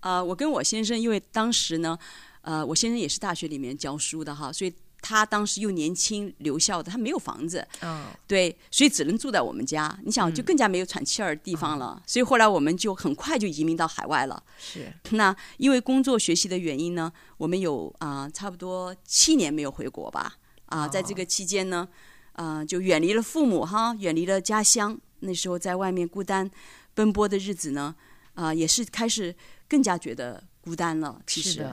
[0.00, 1.98] 啊、呃，我跟我先生，因为当时呢，
[2.42, 4.72] 呃，我先生也是大学里面教书的哈，所以。
[5.08, 9.96] 他当时又年轻留校的，他没有房子，哦，对，所以只能住在我们家。
[10.04, 11.94] 你想，就更加没有喘气儿的地方了。
[11.96, 12.02] 嗯。
[12.04, 14.42] 所以后来我们就很快就移民到海外了。
[14.58, 14.92] 是。
[15.10, 20.34] 那因为工作学习的原因呢，我们有啊、呃、差不多七年没有回国吧。
[20.64, 21.86] 啊、呃，在这个期间呢，
[22.32, 24.98] 啊、呃，就远离了父母哈，远离了家乡。
[25.20, 26.50] 那时候在外面孤单
[26.94, 27.94] 奔波的日子呢，
[28.34, 29.32] 啊、呃，也是开始
[29.68, 31.20] 更加觉得孤单了。
[31.28, 31.64] 其实。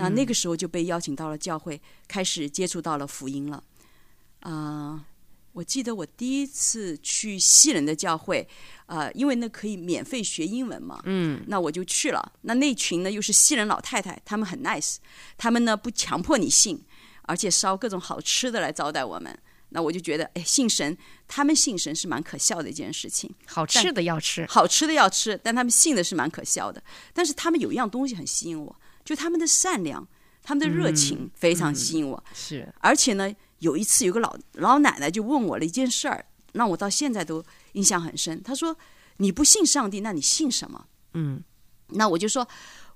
[0.00, 3.62] 那那个时候就被邀请到了教会，开始接触到了福音了。
[4.40, 5.04] 啊、呃，
[5.52, 8.48] 我记得我第一次去西人的教会，
[8.86, 12.32] 啊、呃，因为那可以免费学英文嘛，嗯，那我就去了。
[12.42, 14.96] 那那群呢又是西人老太太，他们很 nice，
[15.36, 16.82] 他们呢不强迫你信，
[17.22, 19.38] 而且烧各种好吃的来招待我们。
[19.72, 23.32] 那我就觉得，哎，信神，他们信神是蛮可笑的一件事情。
[23.46, 26.82] 好吃的要吃，好吃的要吃，但他们信的是蛮可笑的。
[27.12, 28.74] 但是他们有一样东西很吸引我。
[29.04, 30.06] 就他们的善良，
[30.42, 32.22] 他们的热情非常吸引我。
[32.32, 38.42] 是，而且呢，有一次有个老老奶奶就问我了一件事儿，让我到现在都印象很深。
[38.42, 38.76] 她说
[39.18, 41.42] ：“你不信上帝，那你信什么？”嗯，
[41.88, 42.46] 那我就说：“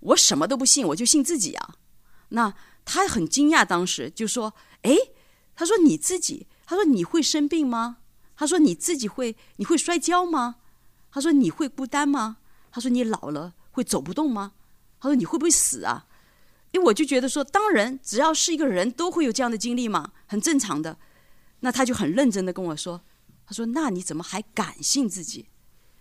[0.01, 1.75] 我什么都不信，我就信自己啊。”
[2.31, 4.97] 那她很惊讶，当时就说：“哎，
[5.55, 7.99] 她说你自己，她说你会生病吗？
[8.37, 10.57] 她说你自己会你会摔跤吗？
[11.11, 12.39] 她说你会孤单吗？
[12.71, 14.53] 她说你老了会走不动吗？”
[15.05, 16.07] 他说：“你会不会死啊？”
[16.73, 20.97] 因为我就觉得说，当人，只要是一个人都会有这样的经历嘛，很正常的。
[21.61, 23.01] 那他就很认真的跟我说
[23.47, 25.47] ：“他说，那你怎么还敢信自己？”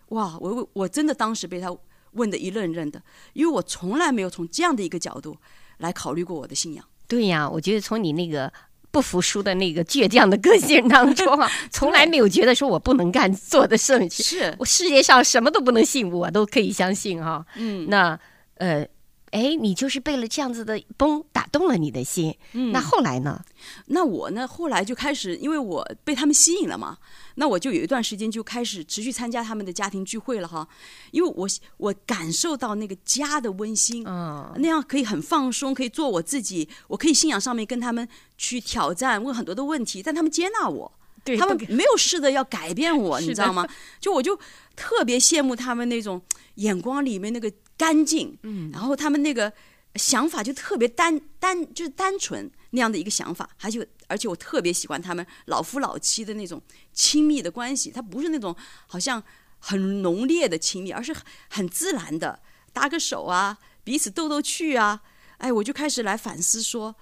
[0.09, 1.75] 哇，我我真的当时被他
[2.13, 5.37] 问的一愣愣的，因为我从来没有从这样的一个角度
[5.77, 6.83] 来考虑过我的信仰。
[7.07, 8.51] 对呀，我觉得从你那个
[8.89, 14.25] 不服输的那个倔强的个性当中啊， 从来没有觉得说我不能干做的事情。
[14.25, 17.45] 是我世界上什么都不能信，我都可以相信哈。
[17.57, 18.19] 嗯，那。
[18.55, 18.87] 呃，
[19.31, 22.35] 哎，你就是被了这样子的崩打动了你的心。
[22.53, 23.43] 嗯，那后来呢？
[23.87, 24.47] 那我呢？
[24.47, 26.97] 后来就开始，因为我被他们吸引了嘛，
[27.35, 30.67] 那我就有一段时间就开始持续参加他们的家庭聚会了哈。
[31.11, 40.91] 因为我我感受到那个家的温馨，嗯，那样可以很放松，可以做我自己，我可以信仰上面跟他们去挑战，问很多的问题，但他们接纳我，
[41.23, 43.67] 对，他们没有试着要改变我， 你知道吗？
[43.99, 44.37] 就我就
[44.75, 46.21] 特别羡慕他们那种
[46.55, 47.51] 眼光里面那个。
[47.83, 49.51] 干净，嗯，然后他们那个
[49.95, 56.61] 想法就特别单单，就是单纯那样的一个想法，还就而且我特别喜欢他们老夫老妻的那种
[56.93, 58.55] 亲密的关系，他不是那种
[58.87, 59.21] 好像
[59.59, 61.13] 很浓烈的亲密，而是
[61.49, 62.39] 很自然的
[62.71, 65.01] 搭个手啊，彼此逗逗趣啊，
[65.39, 66.95] 哎，我就开始来反思说，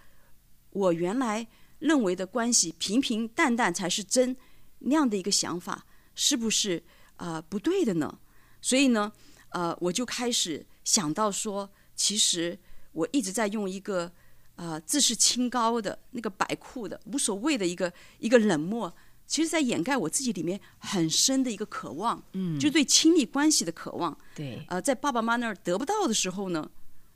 [0.71, 1.45] 我原来
[1.77, 4.35] 认为的关系平平淡淡才是真，
[4.79, 6.81] 那样的一个想法是不是
[7.17, 8.17] 啊、呃、不对的呢？
[8.61, 9.11] 所以呢，
[9.51, 10.65] 呃，我就开始。
[10.83, 12.57] 想到说，其实
[12.91, 14.11] 我一直在用一个
[14.55, 18.93] 呃自视清高的那个摆酷的无所谓的一个一个冷漠，
[19.27, 24.17] 其实在掩盖我自己里面很深的一个渴望，嗯，就对亲密关系的渴望。
[24.35, 26.69] 对，呃，在爸爸妈妈那儿得不到的时候呢，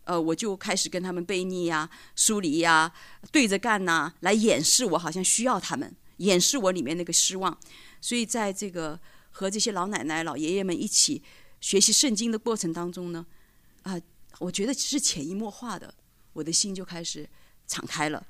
[0.06, 2.92] 呃，我就开始跟他们背逆呀、疏离呀、
[3.32, 7.58] 对着干呐、啊，来掩饰我好像需要他们，掩饰我里面那个失望。
[8.00, 9.00] 所以在这个
[9.32, 11.22] 和这些老奶奶、老爷爷们一起
[11.60, 13.26] 学习圣经的过程当中呢。
[13.86, 14.02] 啊、呃，
[14.40, 15.92] 我觉得是潜移默化的，
[16.34, 17.28] 我的心就开始
[17.66, 18.24] 敞开了。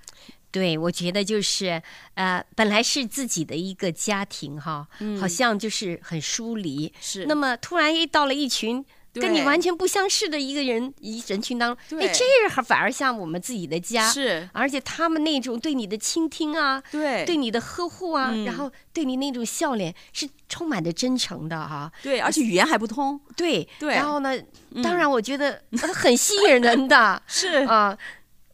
[0.52, 1.82] 对，我觉得就是
[2.14, 6.94] 呃，本来是自己的一个家庭哈，嗯、好像就是很疏离。
[7.02, 8.86] 是，那么突然一到了一群。
[9.22, 24.38] 跟你完全不相识的一个人，一人群当中，哎，这还反而像我们自己的家，是，而且他们那种对你的倾听啊，对，对你的呵护啊，然后对你那种笑脸是充满着真诚的哈，对，而且语言还不通，对，对，然后呢，
[24.84, 25.62] 当然我觉得
[25.94, 27.66] 很吸引人的， 是。
[27.66, 27.98] 啊，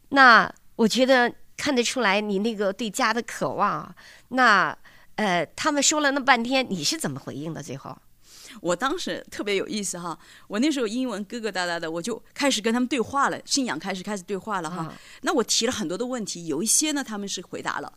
[0.10, 3.93] 那我觉得看得出来你那个对家的渴望，
[4.30, 4.76] 那
[5.15, 7.62] 呃，他们说了那半天，你是怎么回应的？
[7.62, 7.95] 最后？
[8.59, 14.93] 我当时特别有意思哈，我那时候英文疙疙瘩瘩的，我就开始跟他们对话了，信仰开始开始对话了哈。
[15.21, 17.93] 那我提了很多的问题，有一些呢他们是回答了，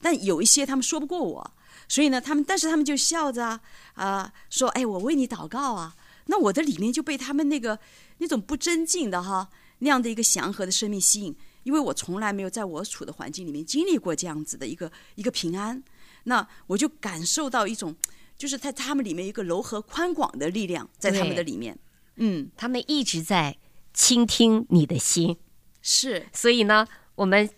[0.00, 1.52] 但有一些他们说不过我，
[1.88, 3.60] 所以呢他们但是他们就笑着啊
[3.94, 5.94] 啊说，哎，我为你祷告啊。
[6.26, 7.78] 那我的里面就被他们那个
[8.18, 15.82] 那种不尊敬的哈那样的一个祥和的生命吸引，因为我从来没有在我处的环境里面经历过这样子的一个一个平安，
[16.24, 17.94] 那我就感受到一种。
[18.38, 21.76] 就是在他们里面一个柔和宽广的力量，在他们的里面，
[22.16, 23.58] 嗯，他们一直在
[23.92, 25.36] 倾听你的心，
[25.82, 27.50] 是，所以呢，我们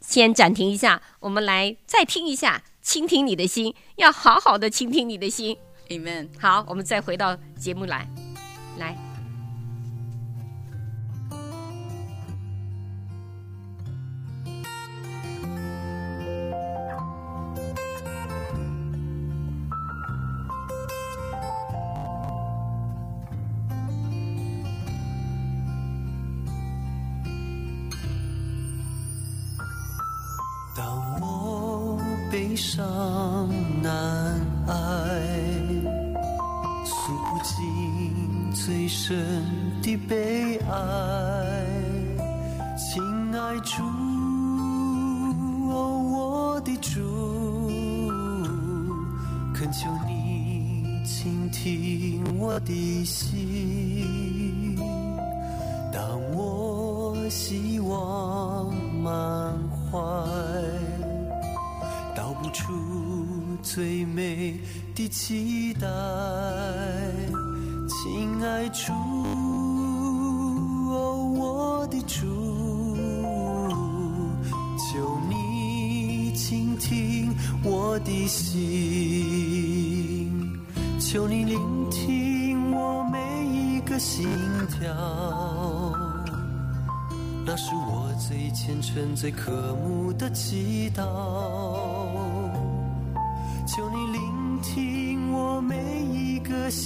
[0.00, 5.56] 先暂停一下，我们来再听一下《倾听你的心》，要好好的倾听你的心
[5.88, 6.28] ，Amen。
[6.38, 8.08] 好，我们再回到节目来，
[8.78, 9.11] 来。
[32.32, 33.46] 悲伤
[33.82, 34.74] 难挨，
[36.82, 39.22] 诉不尽最深
[39.82, 40.66] 的悲哀。
[42.78, 43.02] 亲
[43.38, 43.82] 爱主，
[45.70, 47.02] 哦，我的主，
[49.52, 53.81] 恳求你倾听我的心。
[65.12, 65.86] 期待，
[67.86, 68.94] 亲爱主，
[70.90, 72.96] 哦，我的主，
[74.78, 77.30] 求你倾听
[77.62, 78.58] 我的心，
[80.98, 84.26] 求你聆听我每一个心
[84.70, 84.88] 跳，
[87.44, 91.02] 那是我最虔诚、最渴慕的祈祷，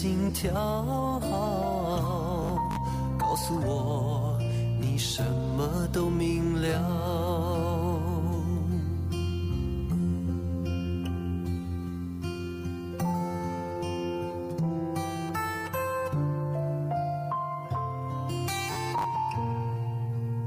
[0.07, 0.53] 心跳，
[3.19, 4.39] 告诉我
[4.81, 5.21] 你什
[5.59, 6.69] 么都明了。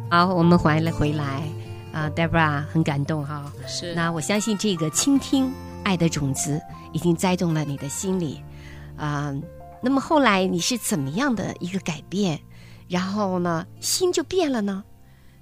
[0.09, 1.43] 好，我们回来回来
[1.91, 3.51] 啊，Deborah 很感动哈。
[3.67, 5.51] 是，那我相信这个倾听
[5.83, 6.61] 爱的种子。
[6.91, 8.41] 已经栽种了你的心里，
[8.99, 9.41] 啊、呃，
[9.81, 12.39] 那么后来你是怎么样的一个改变？
[12.89, 14.83] 然后呢，心就变了呢？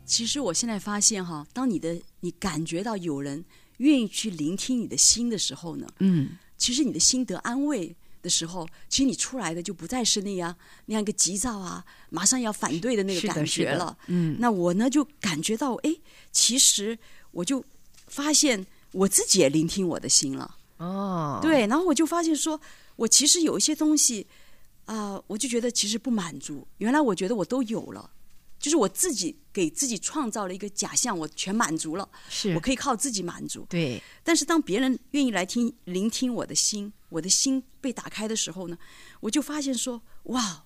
[0.06, 3.44] 其实我现在发现哈，当你的你感觉到有人
[3.78, 10.56] 愿意去聆听你的心的时候呢，嗯，其实你的心得安慰的时候，其实你出来的就不再是那样
[10.86, 13.98] 那样一个急躁啊，马上要反对的那个感觉了。
[14.08, 15.96] 嗯，那我呢就感觉到，哎，
[16.32, 16.98] 其实
[17.32, 17.64] 我就
[18.08, 20.56] 发现我自己也聆听我的心了。
[20.78, 22.60] 哦，对，然后我就发现说，
[22.98, 24.28] 我其实有一些东西
[24.86, 26.68] 啊、呃，我就觉得其实不满足。
[26.80, 28.12] 原来我觉得我都有了。
[28.60, 33.64] 就是我自己给自己创造了一个假象，我全满足了，是我可以靠自己满足。
[33.70, 38.76] 对，但是当别人愿意来听、聆听我的心，我的心被打开的时候呢，
[39.20, 40.66] 我就发现说，哇，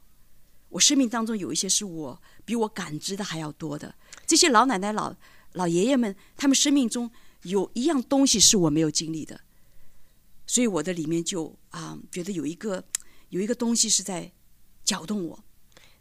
[0.69, 3.93] 我生命当中有一些是我比我感知的还要多的。
[4.25, 5.13] 这些老奶奶、老
[5.51, 7.11] 老爷爷们，他们生命中
[7.41, 9.37] 有一样东西是我没有经历的，
[10.51, 12.83] 所以我的里面就啊、呃，觉得有一个
[13.29, 14.29] 有一个东西是在
[14.83, 15.39] 搅动我。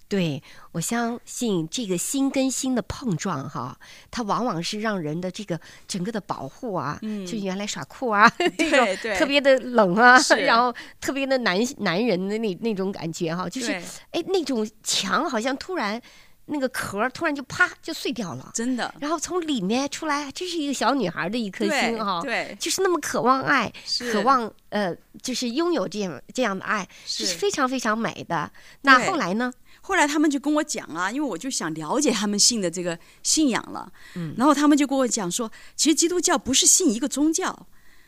[0.09, 0.43] 对，
[0.73, 3.79] 我相信这个心跟心的碰撞，哈，
[4.11, 8.71] 它往往是让人的这个整个的保护啊，嗯、就原来耍酷啊， 对对。
[8.73, 13.71] 那种特别的冷啊，然后特别的男男人的那那种感觉哈，就是
[14.11, 16.03] 哎那种墙好像突然
[16.47, 23.73] 那个壳突然就啪就碎掉了，真的，然后从里面出来，这是一个小女孩的一颗心哈，对，就是那么渴望爱，
[24.13, 28.51] 渴望呃，就是拥有这样这样的爱，是，是非常非常美的。
[28.83, 29.53] 那后来呢？
[29.83, 37.67] 后来他们就跟我讲啊，因为我就想了解他们信的这个信仰了，嗯，然后他们就跟我讲说，其实基督教不是信一个宗教，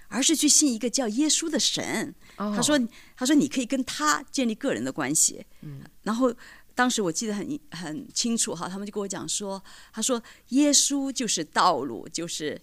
[0.09, 2.15] 而是去信一个叫耶稣的神。
[2.37, 2.79] 哦，他说，
[3.17, 6.33] 他说你可以跟他建立个人的关系，嗯，然后
[6.75, 9.63] 当时我记得很很清楚哈，他们就跟我讲说，
[9.93, 12.61] 他说耶稣就是道路，就是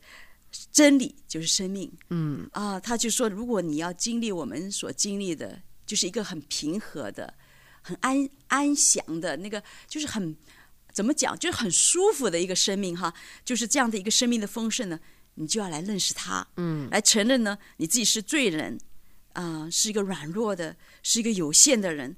[0.72, 7.34] 真理，就是生命，嗯啊，他就说，如果你要经历我们所经历的，就是一个很平和的。
[7.82, 10.36] 很安安详的那个，就是很
[10.92, 13.12] 怎么讲，就是很舒服的一个生命哈，
[13.46, 15.00] 就是这样的一个生命的丰盛呢，
[15.36, 18.78] 你就要来认识他，嗯，来承认呢你自己是罪人，
[19.32, 22.16] 啊、呃，是一个软弱的，是一个有限的人，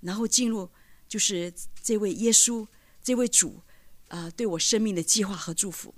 [0.00, 0.68] 然后进入
[1.14, 2.66] 就是这位耶稣，
[3.00, 3.62] 这位主，
[4.08, 5.94] 啊、呃，对我生命的计划和祝福，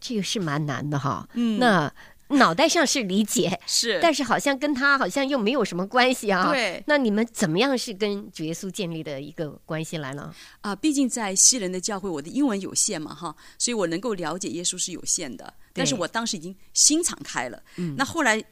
[0.00, 1.92] 这个是蛮难的哈，嗯，那。
[2.38, 6.50] 脑袋上是理解， 是，但是好像跟他好像又没有什么关系啊。
[6.50, 10.34] 对，那你们怎么样是跟主耶稣建立的一个关系来了？
[10.62, 15.52] 啊，毕竟在西人的教会，我的英文有限嘛，哈，所以我能够了解耶稣是有限的。
[15.74, 17.62] 但是我当时已经心敞开了。
[17.76, 18.42] 嗯，那后来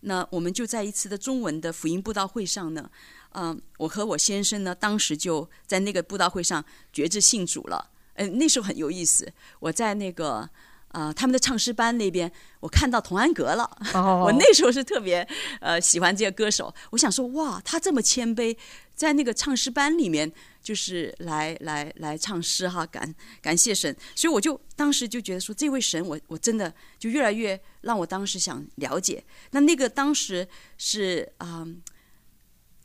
[0.00, 2.90] 那，我们就在一次的中文的福音布道会上呢，
[3.32, 7.90] 嗯、呃，我和我先生呢，当时就在那个布道会上决志信主了。
[8.14, 10.48] 嗯、呃，那时候很有意思，我在那个。
[10.90, 13.70] 啊、呃，他们的唱诗班那边，我看到童安格了。
[13.92, 14.24] Oh.
[14.24, 15.16] 我那时候是特别
[15.60, 16.74] 呃喜欢这个歌手。
[16.92, 18.56] 我想说，哇，他这么谦卑，
[18.94, 23.94] 在那个唱诗班里面，就是来来来唱诗哈，感感谢神。
[24.14, 29.22] 所以我就当时就觉得说，这位神我，我我真的就越来越让我当时想了解。
[29.50, 30.48] 那那个当时
[30.78, 31.68] 是啊、呃，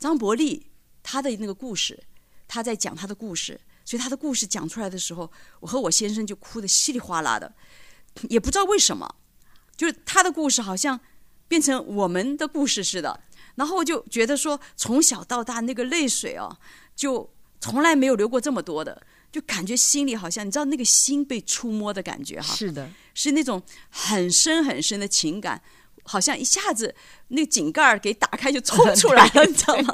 [0.04, 0.68] 张伯利
[1.02, 1.98] 他的那个故事，
[2.46, 5.32] 他在讲他的故事，所以他的故事讲出来的时候，
[5.62, 7.54] 我和我先生就哭得稀里哗啦的。
[8.24, 9.16] 也不知道为什么，
[9.78, 11.00] 就是他的故事好像
[11.48, 13.18] 变成我们的故事似的，
[13.56, 16.60] 然后我就觉得说，从小到大那个泪水啊，
[16.98, 19.02] 就从来没有流过这么多的，
[19.32, 25.62] 就感觉心里好像你知道那个心被触摸的感觉哈，是的，是那种很深很深的情感，
[26.04, 26.94] 好像一下子
[27.30, 29.94] 那个井盖给打开就冲出来了， 你知道吗？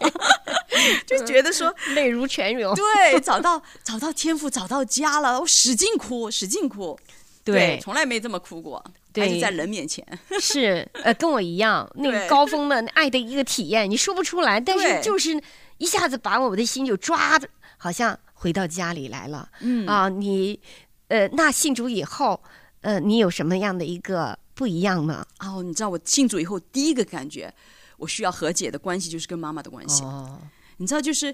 [1.05, 6.97] 就觉得说泪如泉涌，对，找到找到天赋，找到家了，我使劲哭，使劲哭。
[7.43, 10.05] 对，从来没这么哭过，对，还是在人面前。
[10.39, 15.41] 是，呃，跟我一样，那个高峰的爱的一个体验，你说不出来，但是就是
[15.79, 17.47] 一下子把我的心就抓着，
[17.77, 19.49] 好像回到家里来了。
[19.61, 20.59] 嗯啊，你，
[21.07, 22.39] 呃，那信主以后，
[22.81, 25.25] 呃，你有什么样的一个不一样吗？
[25.39, 27.53] 哦，你知道我信主以后第一个感觉，
[27.95, 30.03] 我需要和解的关系就是跟妈妈的关系。
[30.03, 30.37] 哦，
[30.75, 31.33] 你知道，就是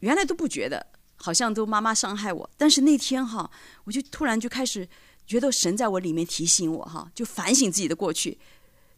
[0.00, 3.48] 原来都不觉得，好像都妈妈伤害我，但是那天哈，
[3.84, 4.88] 我就突然就开始。
[5.26, 8.36] 觉得神在我里面提醒我哈，就反省自己的过去，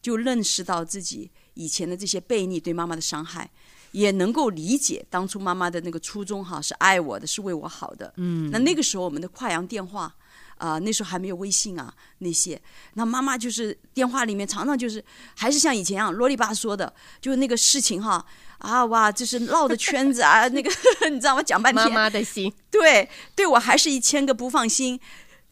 [0.03, 3.49] 就认识到自己以前的这些悖逆对妈妈的伤害，
[3.93, 8.13] 也能够理解当初妈妈的那个初衷哈，是爱我的，是为我好的。
[8.17, 10.13] 嗯，那那个时候我们的跨洋电话
[10.57, 12.61] 啊、呃，那时候还没有微信啊那些，
[12.95, 15.05] 那妈妈就是电话里面常常就是
[15.37, 18.25] 还是像以前一样啰里吧嗦的，就是那个事情哈
[18.59, 20.71] 啊哇，就是绕着圈子啊 那个
[21.11, 21.43] 你知道吗？
[21.43, 25.01] 讲半天，妈妈的心，对，对我还是一千个不放心。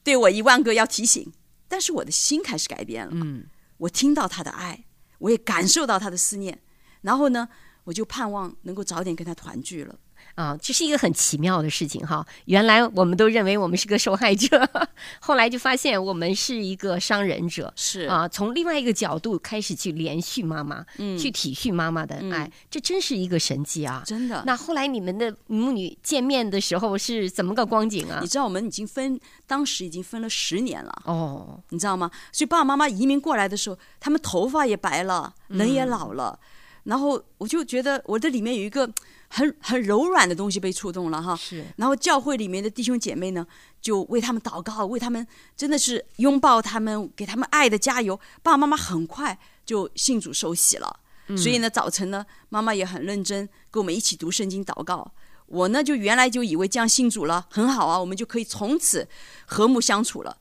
[0.03, 1.33] 对我一万个要提醒，
[1.67, 3.13] 但是我的心开始改变了。
[3.15, 3.47] 嗯，
[3.79, 4.85] 我听到他的爱，
[5.17, 6.61] 我也感受到他的思念，
[7.01, 7.49] 然后呢，
[7.85, 9.99] 我就盼望能够早点跟他团聚了。
[10.35, 12.27] 啊，这是一个很奇妙的事情哈。
[12.47, 14.69] 原来我们都认为我们是个受害者，
[15.21, 24.03] 后来就发现我们是一个伤人者，是啊，从另外一个角度开始去怜恤妈妈，嗯，去体恤妈妈的爱，嗯、这真是一个神迹啊！
[24.05, 24.43] 真的。
[24.47, 28.19] 那后来你们的母女见面的时候是怎么个光景啊？
[28.21, 32.11] 你知道我们已经分，当时已经分了十年了哦，你知道吗？
[32.33, 36.39] 所以爸爸妈妈移民过来的时候，他们头发也白了，人也老了。
[36.43, 36.47] 嗯
[36.85, 38.91] 然后我就觉得我的里面有一个
[39.29, 41.65] 很很柔软的东西被触动了哈，是。
[41.77, 43.47] 然后教会里面的弟兄姐妹呢，
[43.81, 45.27] 就为他们祷告，为他们
[45.57, 48.17] 真的是拥抱他们，给他们爱的加油。
[48.43, 55.11] 爸爸妈妈很快就信主受洗了，嗯、所以呢，早晨呢，妈妈也很认真跟我们一起读圣经祷告。
[55.47, 59.09] 我呢，就原来就以为这样信主了很好啊，我们就可以从此
[59.47, 60.37] 和睦相处了。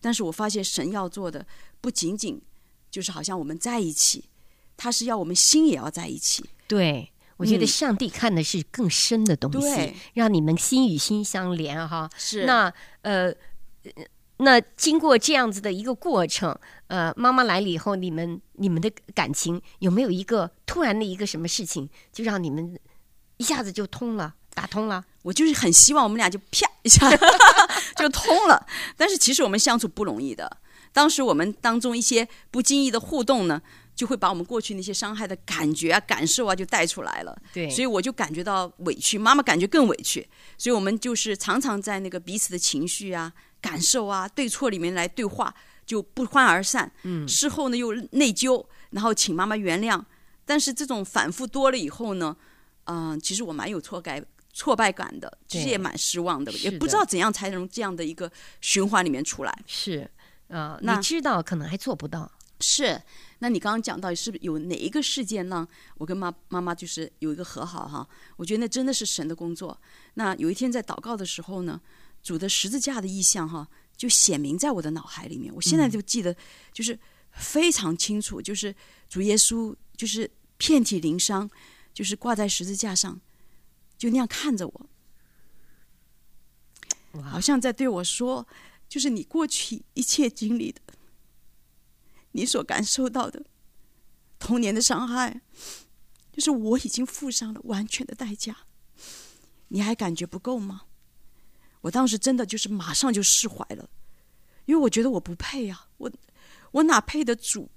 [0.00, 1.46] 但是我发现神要做的
[1.80, 2.40] 不仅仅
[2.90, 4.24] 就是好像我们在一起。
[4.76, 12.10] 他是要我们心也要在一起，对，我觉得上帝看的是更深的东西，让你们心与心相连哈。
[12.16, 13.32] 是那呃，
[14.38, 16.56] 那经过这样子的一个过程，
[16.88, 22.78] 呃，妈妈来了以后，你们你们的感情有没有一个突然的一个什么事情，就让你们
[23.36, 25.04] 一下子就通了，打通了？
[25.22, 27.08] 我就是很希望我们俩就啪一下
[27.96, 28.66] 就通了，
[28.96, 30.58] 但是其实我们相处不容易的。
[30.92, 33.62] 当时我们当中一些不经意的互动呢。
[33.94, 37.36] 就会把我们过去那些伤害的感觉啊、感受啊，就带出来了。
[37.52, 40.26] 对，所以我就感觉到委屈，妈妈感觉更委屈。
[40.56, 46.90] 所以我们就是常常在那个彼此的情绪啊、感受啊、对错里面来对话，就不欢而散。
[47.02, 50.02] 嗯，事后呢又内疚，然后请妈妈原谅。
[50.44, 52.36] 但是这种反复多了以后呢，
[52.84, 54.22] 嗯、呃，其实我蛮有挫败
[54.52, 58.30] 挫败感的，其实也蛮失望的，也不知道怎样才能这样的一个
[58.60, 59.58] 循环里面出来。
[59.66, 60.10] 是，
[60.48, 62.30] 呃，那你知道可能还做不到。
[62.62, 63.02] 是。
[63.40, 68.08] 那你刚刚讲到是不是有哪一个事件让我跟妈妈妈就是有一个和好哈？
[68.36, 69.76] 我觉得那真的是神的工作。
[70.14, 71.80] 那有一天在祷告的时候呢，
[72.22, 75.52] 主的十字架的意象哈，就显明在我的脑海里面。
[75.52, 76.36] 我现在就记得，
[76.72, 76.96] 就是
[77.32, 78.72] 非常清楚，就是
[79.08, 81.50] 主耶稣就是遍体鳞伤，
[81.92, 83.20] 就是挂在十字架上，
[83.98, 84.86] 就那样看着我，
[87.24, 88.46] 好像在对我说，
[88.88, 90.80] 就是你过去一切经历的。
[92.32, 93.44] 你所感受到的
[94.38, 95.40] 童年的伤害，
[96.32, 98.66] 就是我已经付上了完全的代价，
[99.68, 100.82] 你还感觉不够吗？
[101.82, 103.88] 我当时真的就是马上就释怀了，
[104.66, 106.10] 因为我觉得我不配啊，我
[106.70, 107.70] 我哪配得主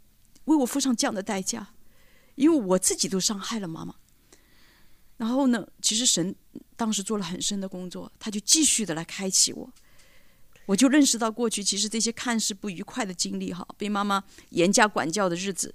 [0.46, 1.74] 为我付上这样的代价？
[2.36, 3.96] 因为我自己都伤害了妈妈。
[5.18, 6.36] 然后呢，其实神
[6.76, 9.74] 当时做了很深的工作，他就继续的来开启我。
[10.66, 15.74] 我就认识到，过去其实这些看似不愉快的经历，哈，被妈妈严加管教的日子，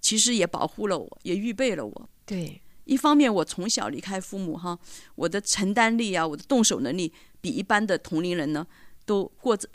[0.00, 2.08] 其实也保护了我，也预备了我。
[2.26, 4.76] 对，一方面我从小离开父母，哈，
[5.14, 8.66] 我的承担力啊，我的动手能力，比一般的同龄人呢，
[9.06, 9.68] 都过着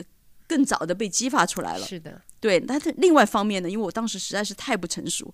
[0.47, 1.85] 更早的被激发出来了。
[1.85, 2.59] 是的，对。
[2.59, 5.33] 但是另外一方面呢，因为我当时实在是太不成熟，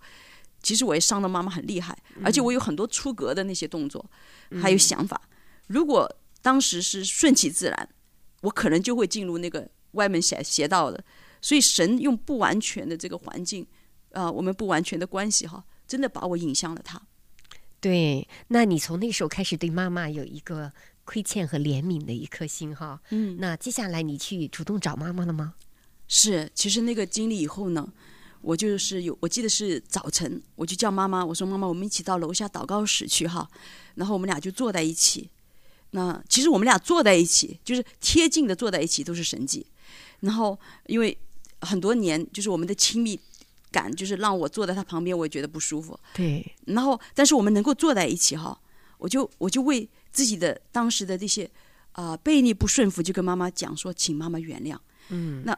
[0.61, 4.05] 其实我也伤了妈妈很厉害，而且我有很多出格的那些动作，
[4.51, 5.19] 嗯、还有想法。
[5.67, 6.07] 如果
[6.43, 7.89] 当时是顺其自然。
[8.43, 11.03] 我可能就会进入那个歪门邪邪道的，
[11.41, 13.63] 所以神用不完全的这个环境，
[14.11, 17.01] 啊、呃，我们不完全的关系哈，真的把我引向了他。
[17.79, 20.71] 对，那你从那时候开始对妈妈有一个
[21.05, 23.01] 亏欠和怜悯的一颗心哈。
[23.09, 25.55] 嗯，那接下来你去主动找妈妈了吗？
[26.07, 27.91] 是，其实那个经历以后呢，
[28.41, 33.49] 我就是有，我记得是早晨，我就叫妈妈，我说妈妈，我们一起到楼下祷告室去哈，
[33.95, 35.29] 然后我们俩就坐在一起。
[35.95, 39.63] 那其实我们俩坐在一起，就是贴近的坐在一起，都是神迹。
[40.21, 41.15] 然后因为
[41.61, 43.19] 很多年，就是我们的亲密
[43.71, 45.99] 感，就是让我坐在他旁边，我也觉得不舒服。
[46.15, 46.43] 对。
[46.65, 48.59] 然后，但是我们能够坐在一起哈，
[48.97, 51.45] 我就我就为自己的当时的这些
[51.91, 54.75] 啊、呃、悖逆不顺服，就跟妈妈讲说，请妈妈原谅。
[55.09, 55.43] 嗯。
[55.45, 55.55] 那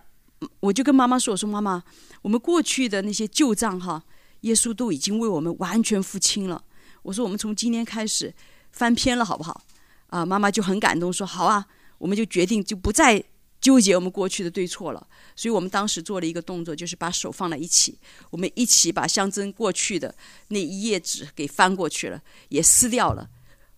[0.59, 1.81] 我就跟妈妈说，我说妈妈，
[2.21, 4.03] 我们过去的那些旧账哈，
[4.41, 6.61] 耶稣都已经为我们完全付清了。
[7.03, 8.33] 我说我们从今天开始
[8.71, 9.63] 翻篇了，好不好？
[10.07, 11.65] 啊，妈妈就很感动，说好啊，
[11.97, 13.23] 我们就决定就不再
[13.59, 15.07] 纠结我们过去的对错了。
[15.35, 17.97] 所以我们当时做了一个动作，就是把手放在一起，
[18.29, 20.13] 我们一起把象征过去的
[20.49, 23.29] 那一页纸给翻过去了，也撕掉了。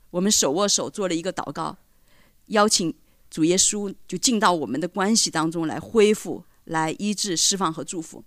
[0.09, 1.77] 我们手握手做了一个祷告，
[2.47, 2.93] 邀请
[3.29, 8.23] 主耶稣就进到我们的关系当中来恢复、来医治、释放和祝福。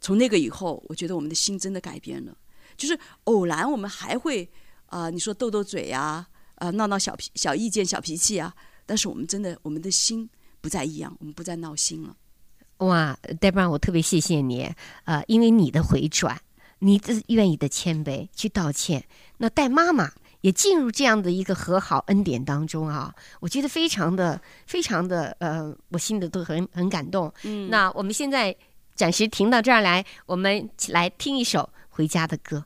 [0.00, 2.36] 从那个以后，我觉得我们的心真的改变了。
[2.76, 4.48] 就是偶然我们还会
[4.86, 6.26] 啊、你说斗斗嘴呀、
[6.62, 8.54] 啊，闹闹小脾小意见、小脾气啊！
[8.86, 12.16] 但是我们真的，我们的心不再一样，我们不再闹心了。
[12.78, 15.24] 哇，Deborah，我特别谢谢你啊、呃！
[15.26, 16.40] 因为你的回转，
[16.78, 19.04] 你的愿意的谦卑去道歉，
[19.38, 27.32] 那带妈妈也进入这样的一个和好恩典当中啊，我觉得非常的非常的呃，我心里都很很感动。
[27.42, 28.56] 嗯，那我们现在
[28.94, 32.64] 暂时停到这儿来，我们来听一首回家的歌。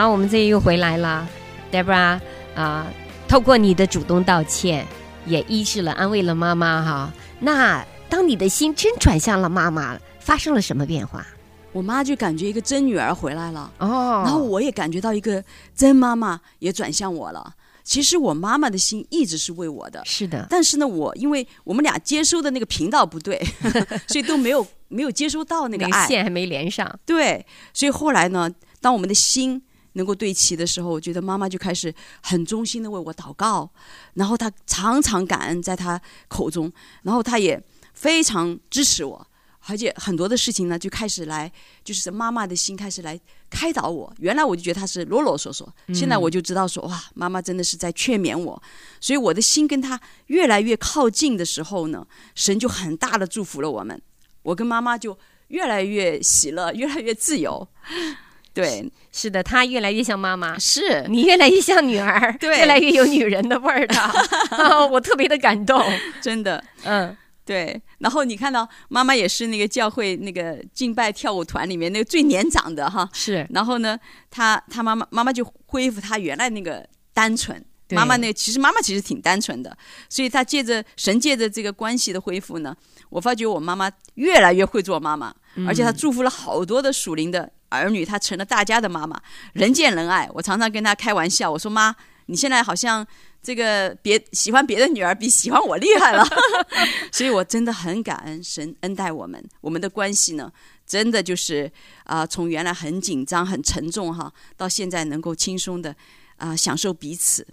[0.00, 1.28] 好，我们这又回来了
[1.70, 2.20] ，Deborah 啊、
[2.54, 2.86] 呃，
[3.28, 4.86] 透过你的主动道歉，
[5.26, 7.12] 也医治了、安慰了妈妈哈。
[7.38, 11.26] 那当你的心真转向了妈妈，发生了什么变化？
[11.72, 15.44] 我妈就感觉一个真女儿回来了哦，然后我也感觉到一个
[15.76, 17.52] 真妈妈也转向我了。
[17.84, 20.46] 其实我妈妈的心一直是为我的，是的。
[20.48, 23.38] 但是呢，我因为我们俩接收的那个频道不对，
[24.08, 26.98] 所以都没有没有接收到那个爱，线还没连上。
[27.04, 27.44] 对，
[27.74, 29.62] 所以后来呢，当我们的心。
[29.94, 33.68] 能够对齐的时候，我觉得妈妈就开始很衷心的为我祷告，
[34.14, 36.72] 然后她常常感恩在她口中，
[37.02, 37.62] 然后她也
[37.94, 39.26] 非常支持我，
[39.66, 41.50] 而且很多的事情呢就开始来，
[41.84, 43.18] 就是妈妈的心开始来
[43.50, 44.12] 开导我。
[44.18, 48.62] 原来我就觉得她是啰啰嗦嗦，现在我就知道说哇，妈妈真的是在劝勉我，
[49.00, 54.00] 所以我的心跟她越来越靠近的时候呢，神就很大的祝福了我们，
[54.42, 55.18] 我跟妈妈就
[55.48, 57.66] 越来越喜乐，越来越自由。
[58.52, 63.96] 对，是的，她越来越像妈妈，是你越来越像女儿， 对，越来越有女人的味儿的，
[64.52, 65.82] 哦，我特别的感动，
[66.20, 67.80] 真的，嗯，对。
[67.98, 73.46] 然后你看到妈妈也是那个教会那个敬拜跳舞团里面那个最年长的哈，是。
[73.50, 73.98] 然后呢，
[74.30, 77.62] 她她妈妈妈妈就恢复她原来那个单纯。
[77.92, 79.76] 妈妈那其实妈妈其实挺单纯的，
[80.08, 82.72] 所以她借着神借着这个关系的恢复呢，
[83.10, 85.34] 我发觉我妈妈越来越会做妈妈，
[85.66, 89.20] 而且她祝福了好多的属灵的儿女，她成了大家的妈妈，
[89.52, 90.28] 人见人爱。
[90.32, 91.94] 我常常跟她开玩笑，我说妈，
[92.26, 93.06] 你现在好像
[93.42, 96.24] 这个别喜欢别的女儿比喜欢我厉害了，
[97.12, 100.50] 所以我真的很感恩神恩待我们，我们的关系呢，
[100.86, 101.70] 真的就是
[102.04, 105.90] 啊、呃，从原来很紧张很沉重哈，到现在能够轻松的
[106.36, 107.46] 啊、呃、享受彼此。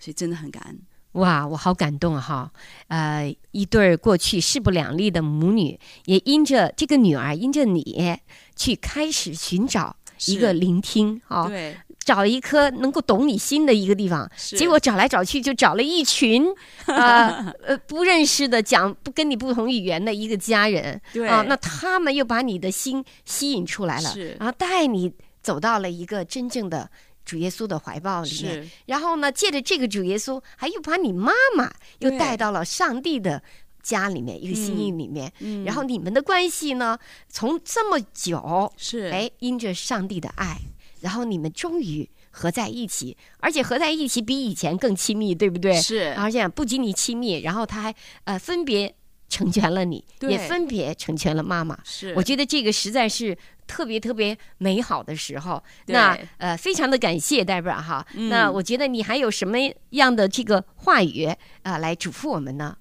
[0.00, 0.78] 所以真的很感恩
[1.14, 2.50] 哇，我好感动哈！
[2.88, 8.18] 呃，一对过去势不两立的母女，也因着这个女儿，因着你
[8.56, 9.94] 去开始寻找
[10.26, 14.28] 一个聆听啊，对，找一颗能够懂你心的一个地方。
[14.36, 16.46] 结果找来找去，就找了一群
[16.86, 21.00] 呃呃不认识的讲不跟你不同语言的一个家人。
[21.12, 26.90] 对啊，那他们又把你的心吸引出来了，是，然后带你走到了一个真正的。
[27.24, 33.42] 主耶稣的怀抱里面，然后呢，借着这个主耶稣，还又把你妈妈又带到了上帝的
[33.82, 35.32] 家里面，一个心意里面。
[35.40, 36.98] 嗯，然后你们的关系呢，
[37.28, 40.60] 从这么久是哎，因着上帝的爱，
[41.00, 45.80] 然后你们终于合在一起，而且合在一起比以前更亲密，对不对？
[45.80, 47.94] 是，而且不仅你亲密，然后他还
[48.24, 48.94] 呃分别
[49.30, 51.78] 成全了你，也分别成全了妈妈。
[51.84, 53.36] 是，我觉得这个实在是。
[53.66, 58.06] 特别特别美好的时候，那呃，非常的感谢 Deborah 哈。
[58.14, 59.56] 嗯、那我觉得你还有什么
[59.90, 62.76] 样的这个话语啊、呃，来嘱咐我们呢？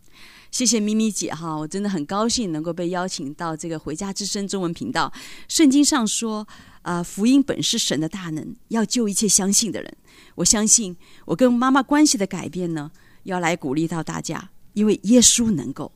[0.52, 5.12] 谢谢咪咪姐哈，我真的很高兴能够被邀请到这个回家之声中文频道。
[5.48, 6.48] 圣经上说，
[6.84, 9.98] 啊、呃，福音本是神的大能，要救一切相信的人。
[10.36, 12.92] 我相信我跟妈妈关系的改变呢，
[13.24, 15.92] 要来鼓励到大家，因为耶稣能够。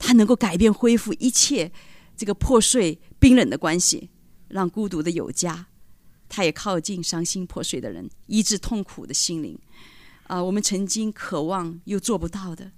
[0.00, 1.72] 他能够改变、恢复一切
[2.18, 4.10] 这个破碎、冰冷的关系，
[4.48, 5.68] 让孤独的有家。
[6.28, 9.58] 他也靠近伤心破碎的人，医治痛苦的心灵。
[10.24, 12.72] 啊、呃，我们曾经渴望又做不到的，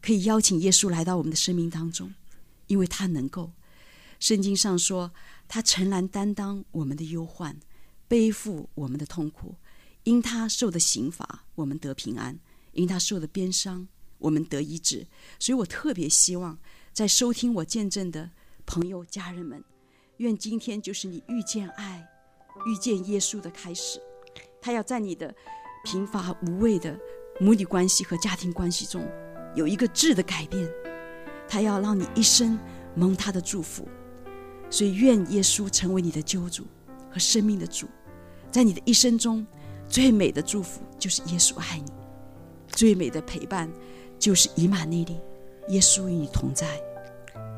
[0.00, 2.14] 可以邀请耶稣来到我们的生命当中，
[2.68, 3.50] 因为他能够。
[4.20, 5.10] 圣经上说，
[5.48, 7.58] 他诚然担当我们的忧患，
[8.06, 9.56] 背负我们的痛苦。
[10.04, 12.34] 因他受的刑罚，我们得平安；
[12.72, 13.88] 因他受的鞭伤，
[14.18, 15.06] 我们得医治。
[15.40, 16.58] 所以我特别希望，
[16.92, 18.30] 在收听我见证的
[18.66, 19.62] 朋友、家人们，
[20.18, 22.06] 愿今天就是你遇见爱、
[22.66, 24.00] 遇见耶稣的开始。
[24.60, 25.34] 他要在你的
[25.84, 26.98] 贫乏无味的
[27.40, 29.06] 母女关系和家庭关系中，
[29.54, 30.68] 有一个质的改变。
[31.48, 32.58] 他要让你一生
[32.94, 33.86] 蒙他的祝福。
[34.70, 36.64] 所以，愿耶稣成为你的救主
[37.10, 37.86] 和生命的主，
[38.50, 39.46] 在你的一生中。
[39.88, 41.92] 最美的祝福就是耶稣爱你，
[42.68, 43.70] 最美的陪伴
[44.18, 45.20] 就是以马内利，
[45.68, 46.80] 耶稣与你同在。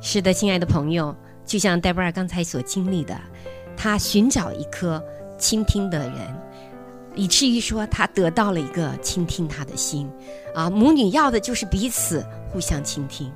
[0.07, 3.19] 是的，亲爱的朋友，就像戴博尔刚才所经历的，
[3.75, 5.03] 他寻找一颗
[5.39, 6.43] 倾听的人，
[7.15, 10.07] 以至于说他得到了一个倾听他的心。
[10.55, 13.33] 啊，母女要的就是彼此互相倾听。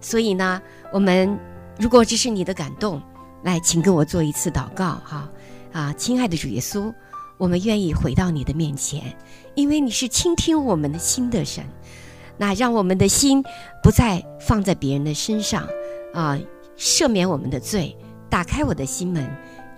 [0.00, 0.62] 所以呢，
[0.92, 1.36] 我们
[1.76, 3.02] 如果这是你的感动，
[3.42, 5.28] 来，请跟我做一次祷告哈。
[5.72, 6.94] 啊，亲爱的主耶稣。
[7.36, 9.02] 我们愿意回到你的面前，
[9.56, 11.64] 因为你是倾听我们的心的神。
[12.38, 13.42] 那让我们的心
[13.82, 15.66] 不再放在别人的身上，
[16.12, 16.38] 啊，
[16.76, 17.96] 赦免我们的罪，
[18.28, 19.28] 打开我的心门，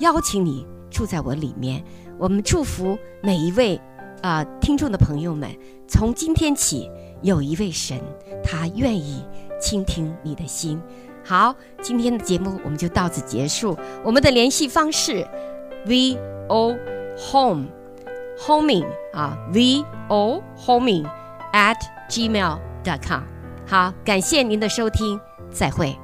[0.00, 1.82] 邀请你住在我里面。
[2.18, 3.80] 我们祝福每一位
[4.22, 5.50] 啊听众的朋友们，
[5.86, 6.90] 从今天起
[7.22, 8.00] 有一位神，
[8.42, 9.24] 他愿意
[9.60, 10.80] 倾听你的心。
[11.24, 13.76] 好，今天的节目我们就到此结束。
[14.04, 15.26] 我们的联系方式
[15.86, 16.18] ：v
[16.48, 16.76] o。
[17.16, 17.68] home
[18.36, 21.08] homing 啊，v o homing
[21.52, 21.76] at
[22.10, 23.22] gmail dot com。
[23.64, 26.03] 好，感谢您的收听，再会。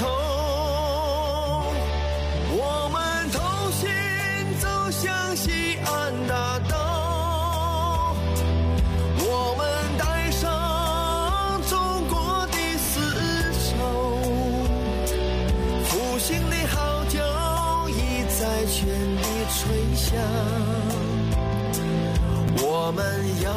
[22.63, 23.01] 我们
[23.43, 23.51] 要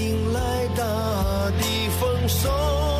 [0.00, 2.91] 迎来大地丰收。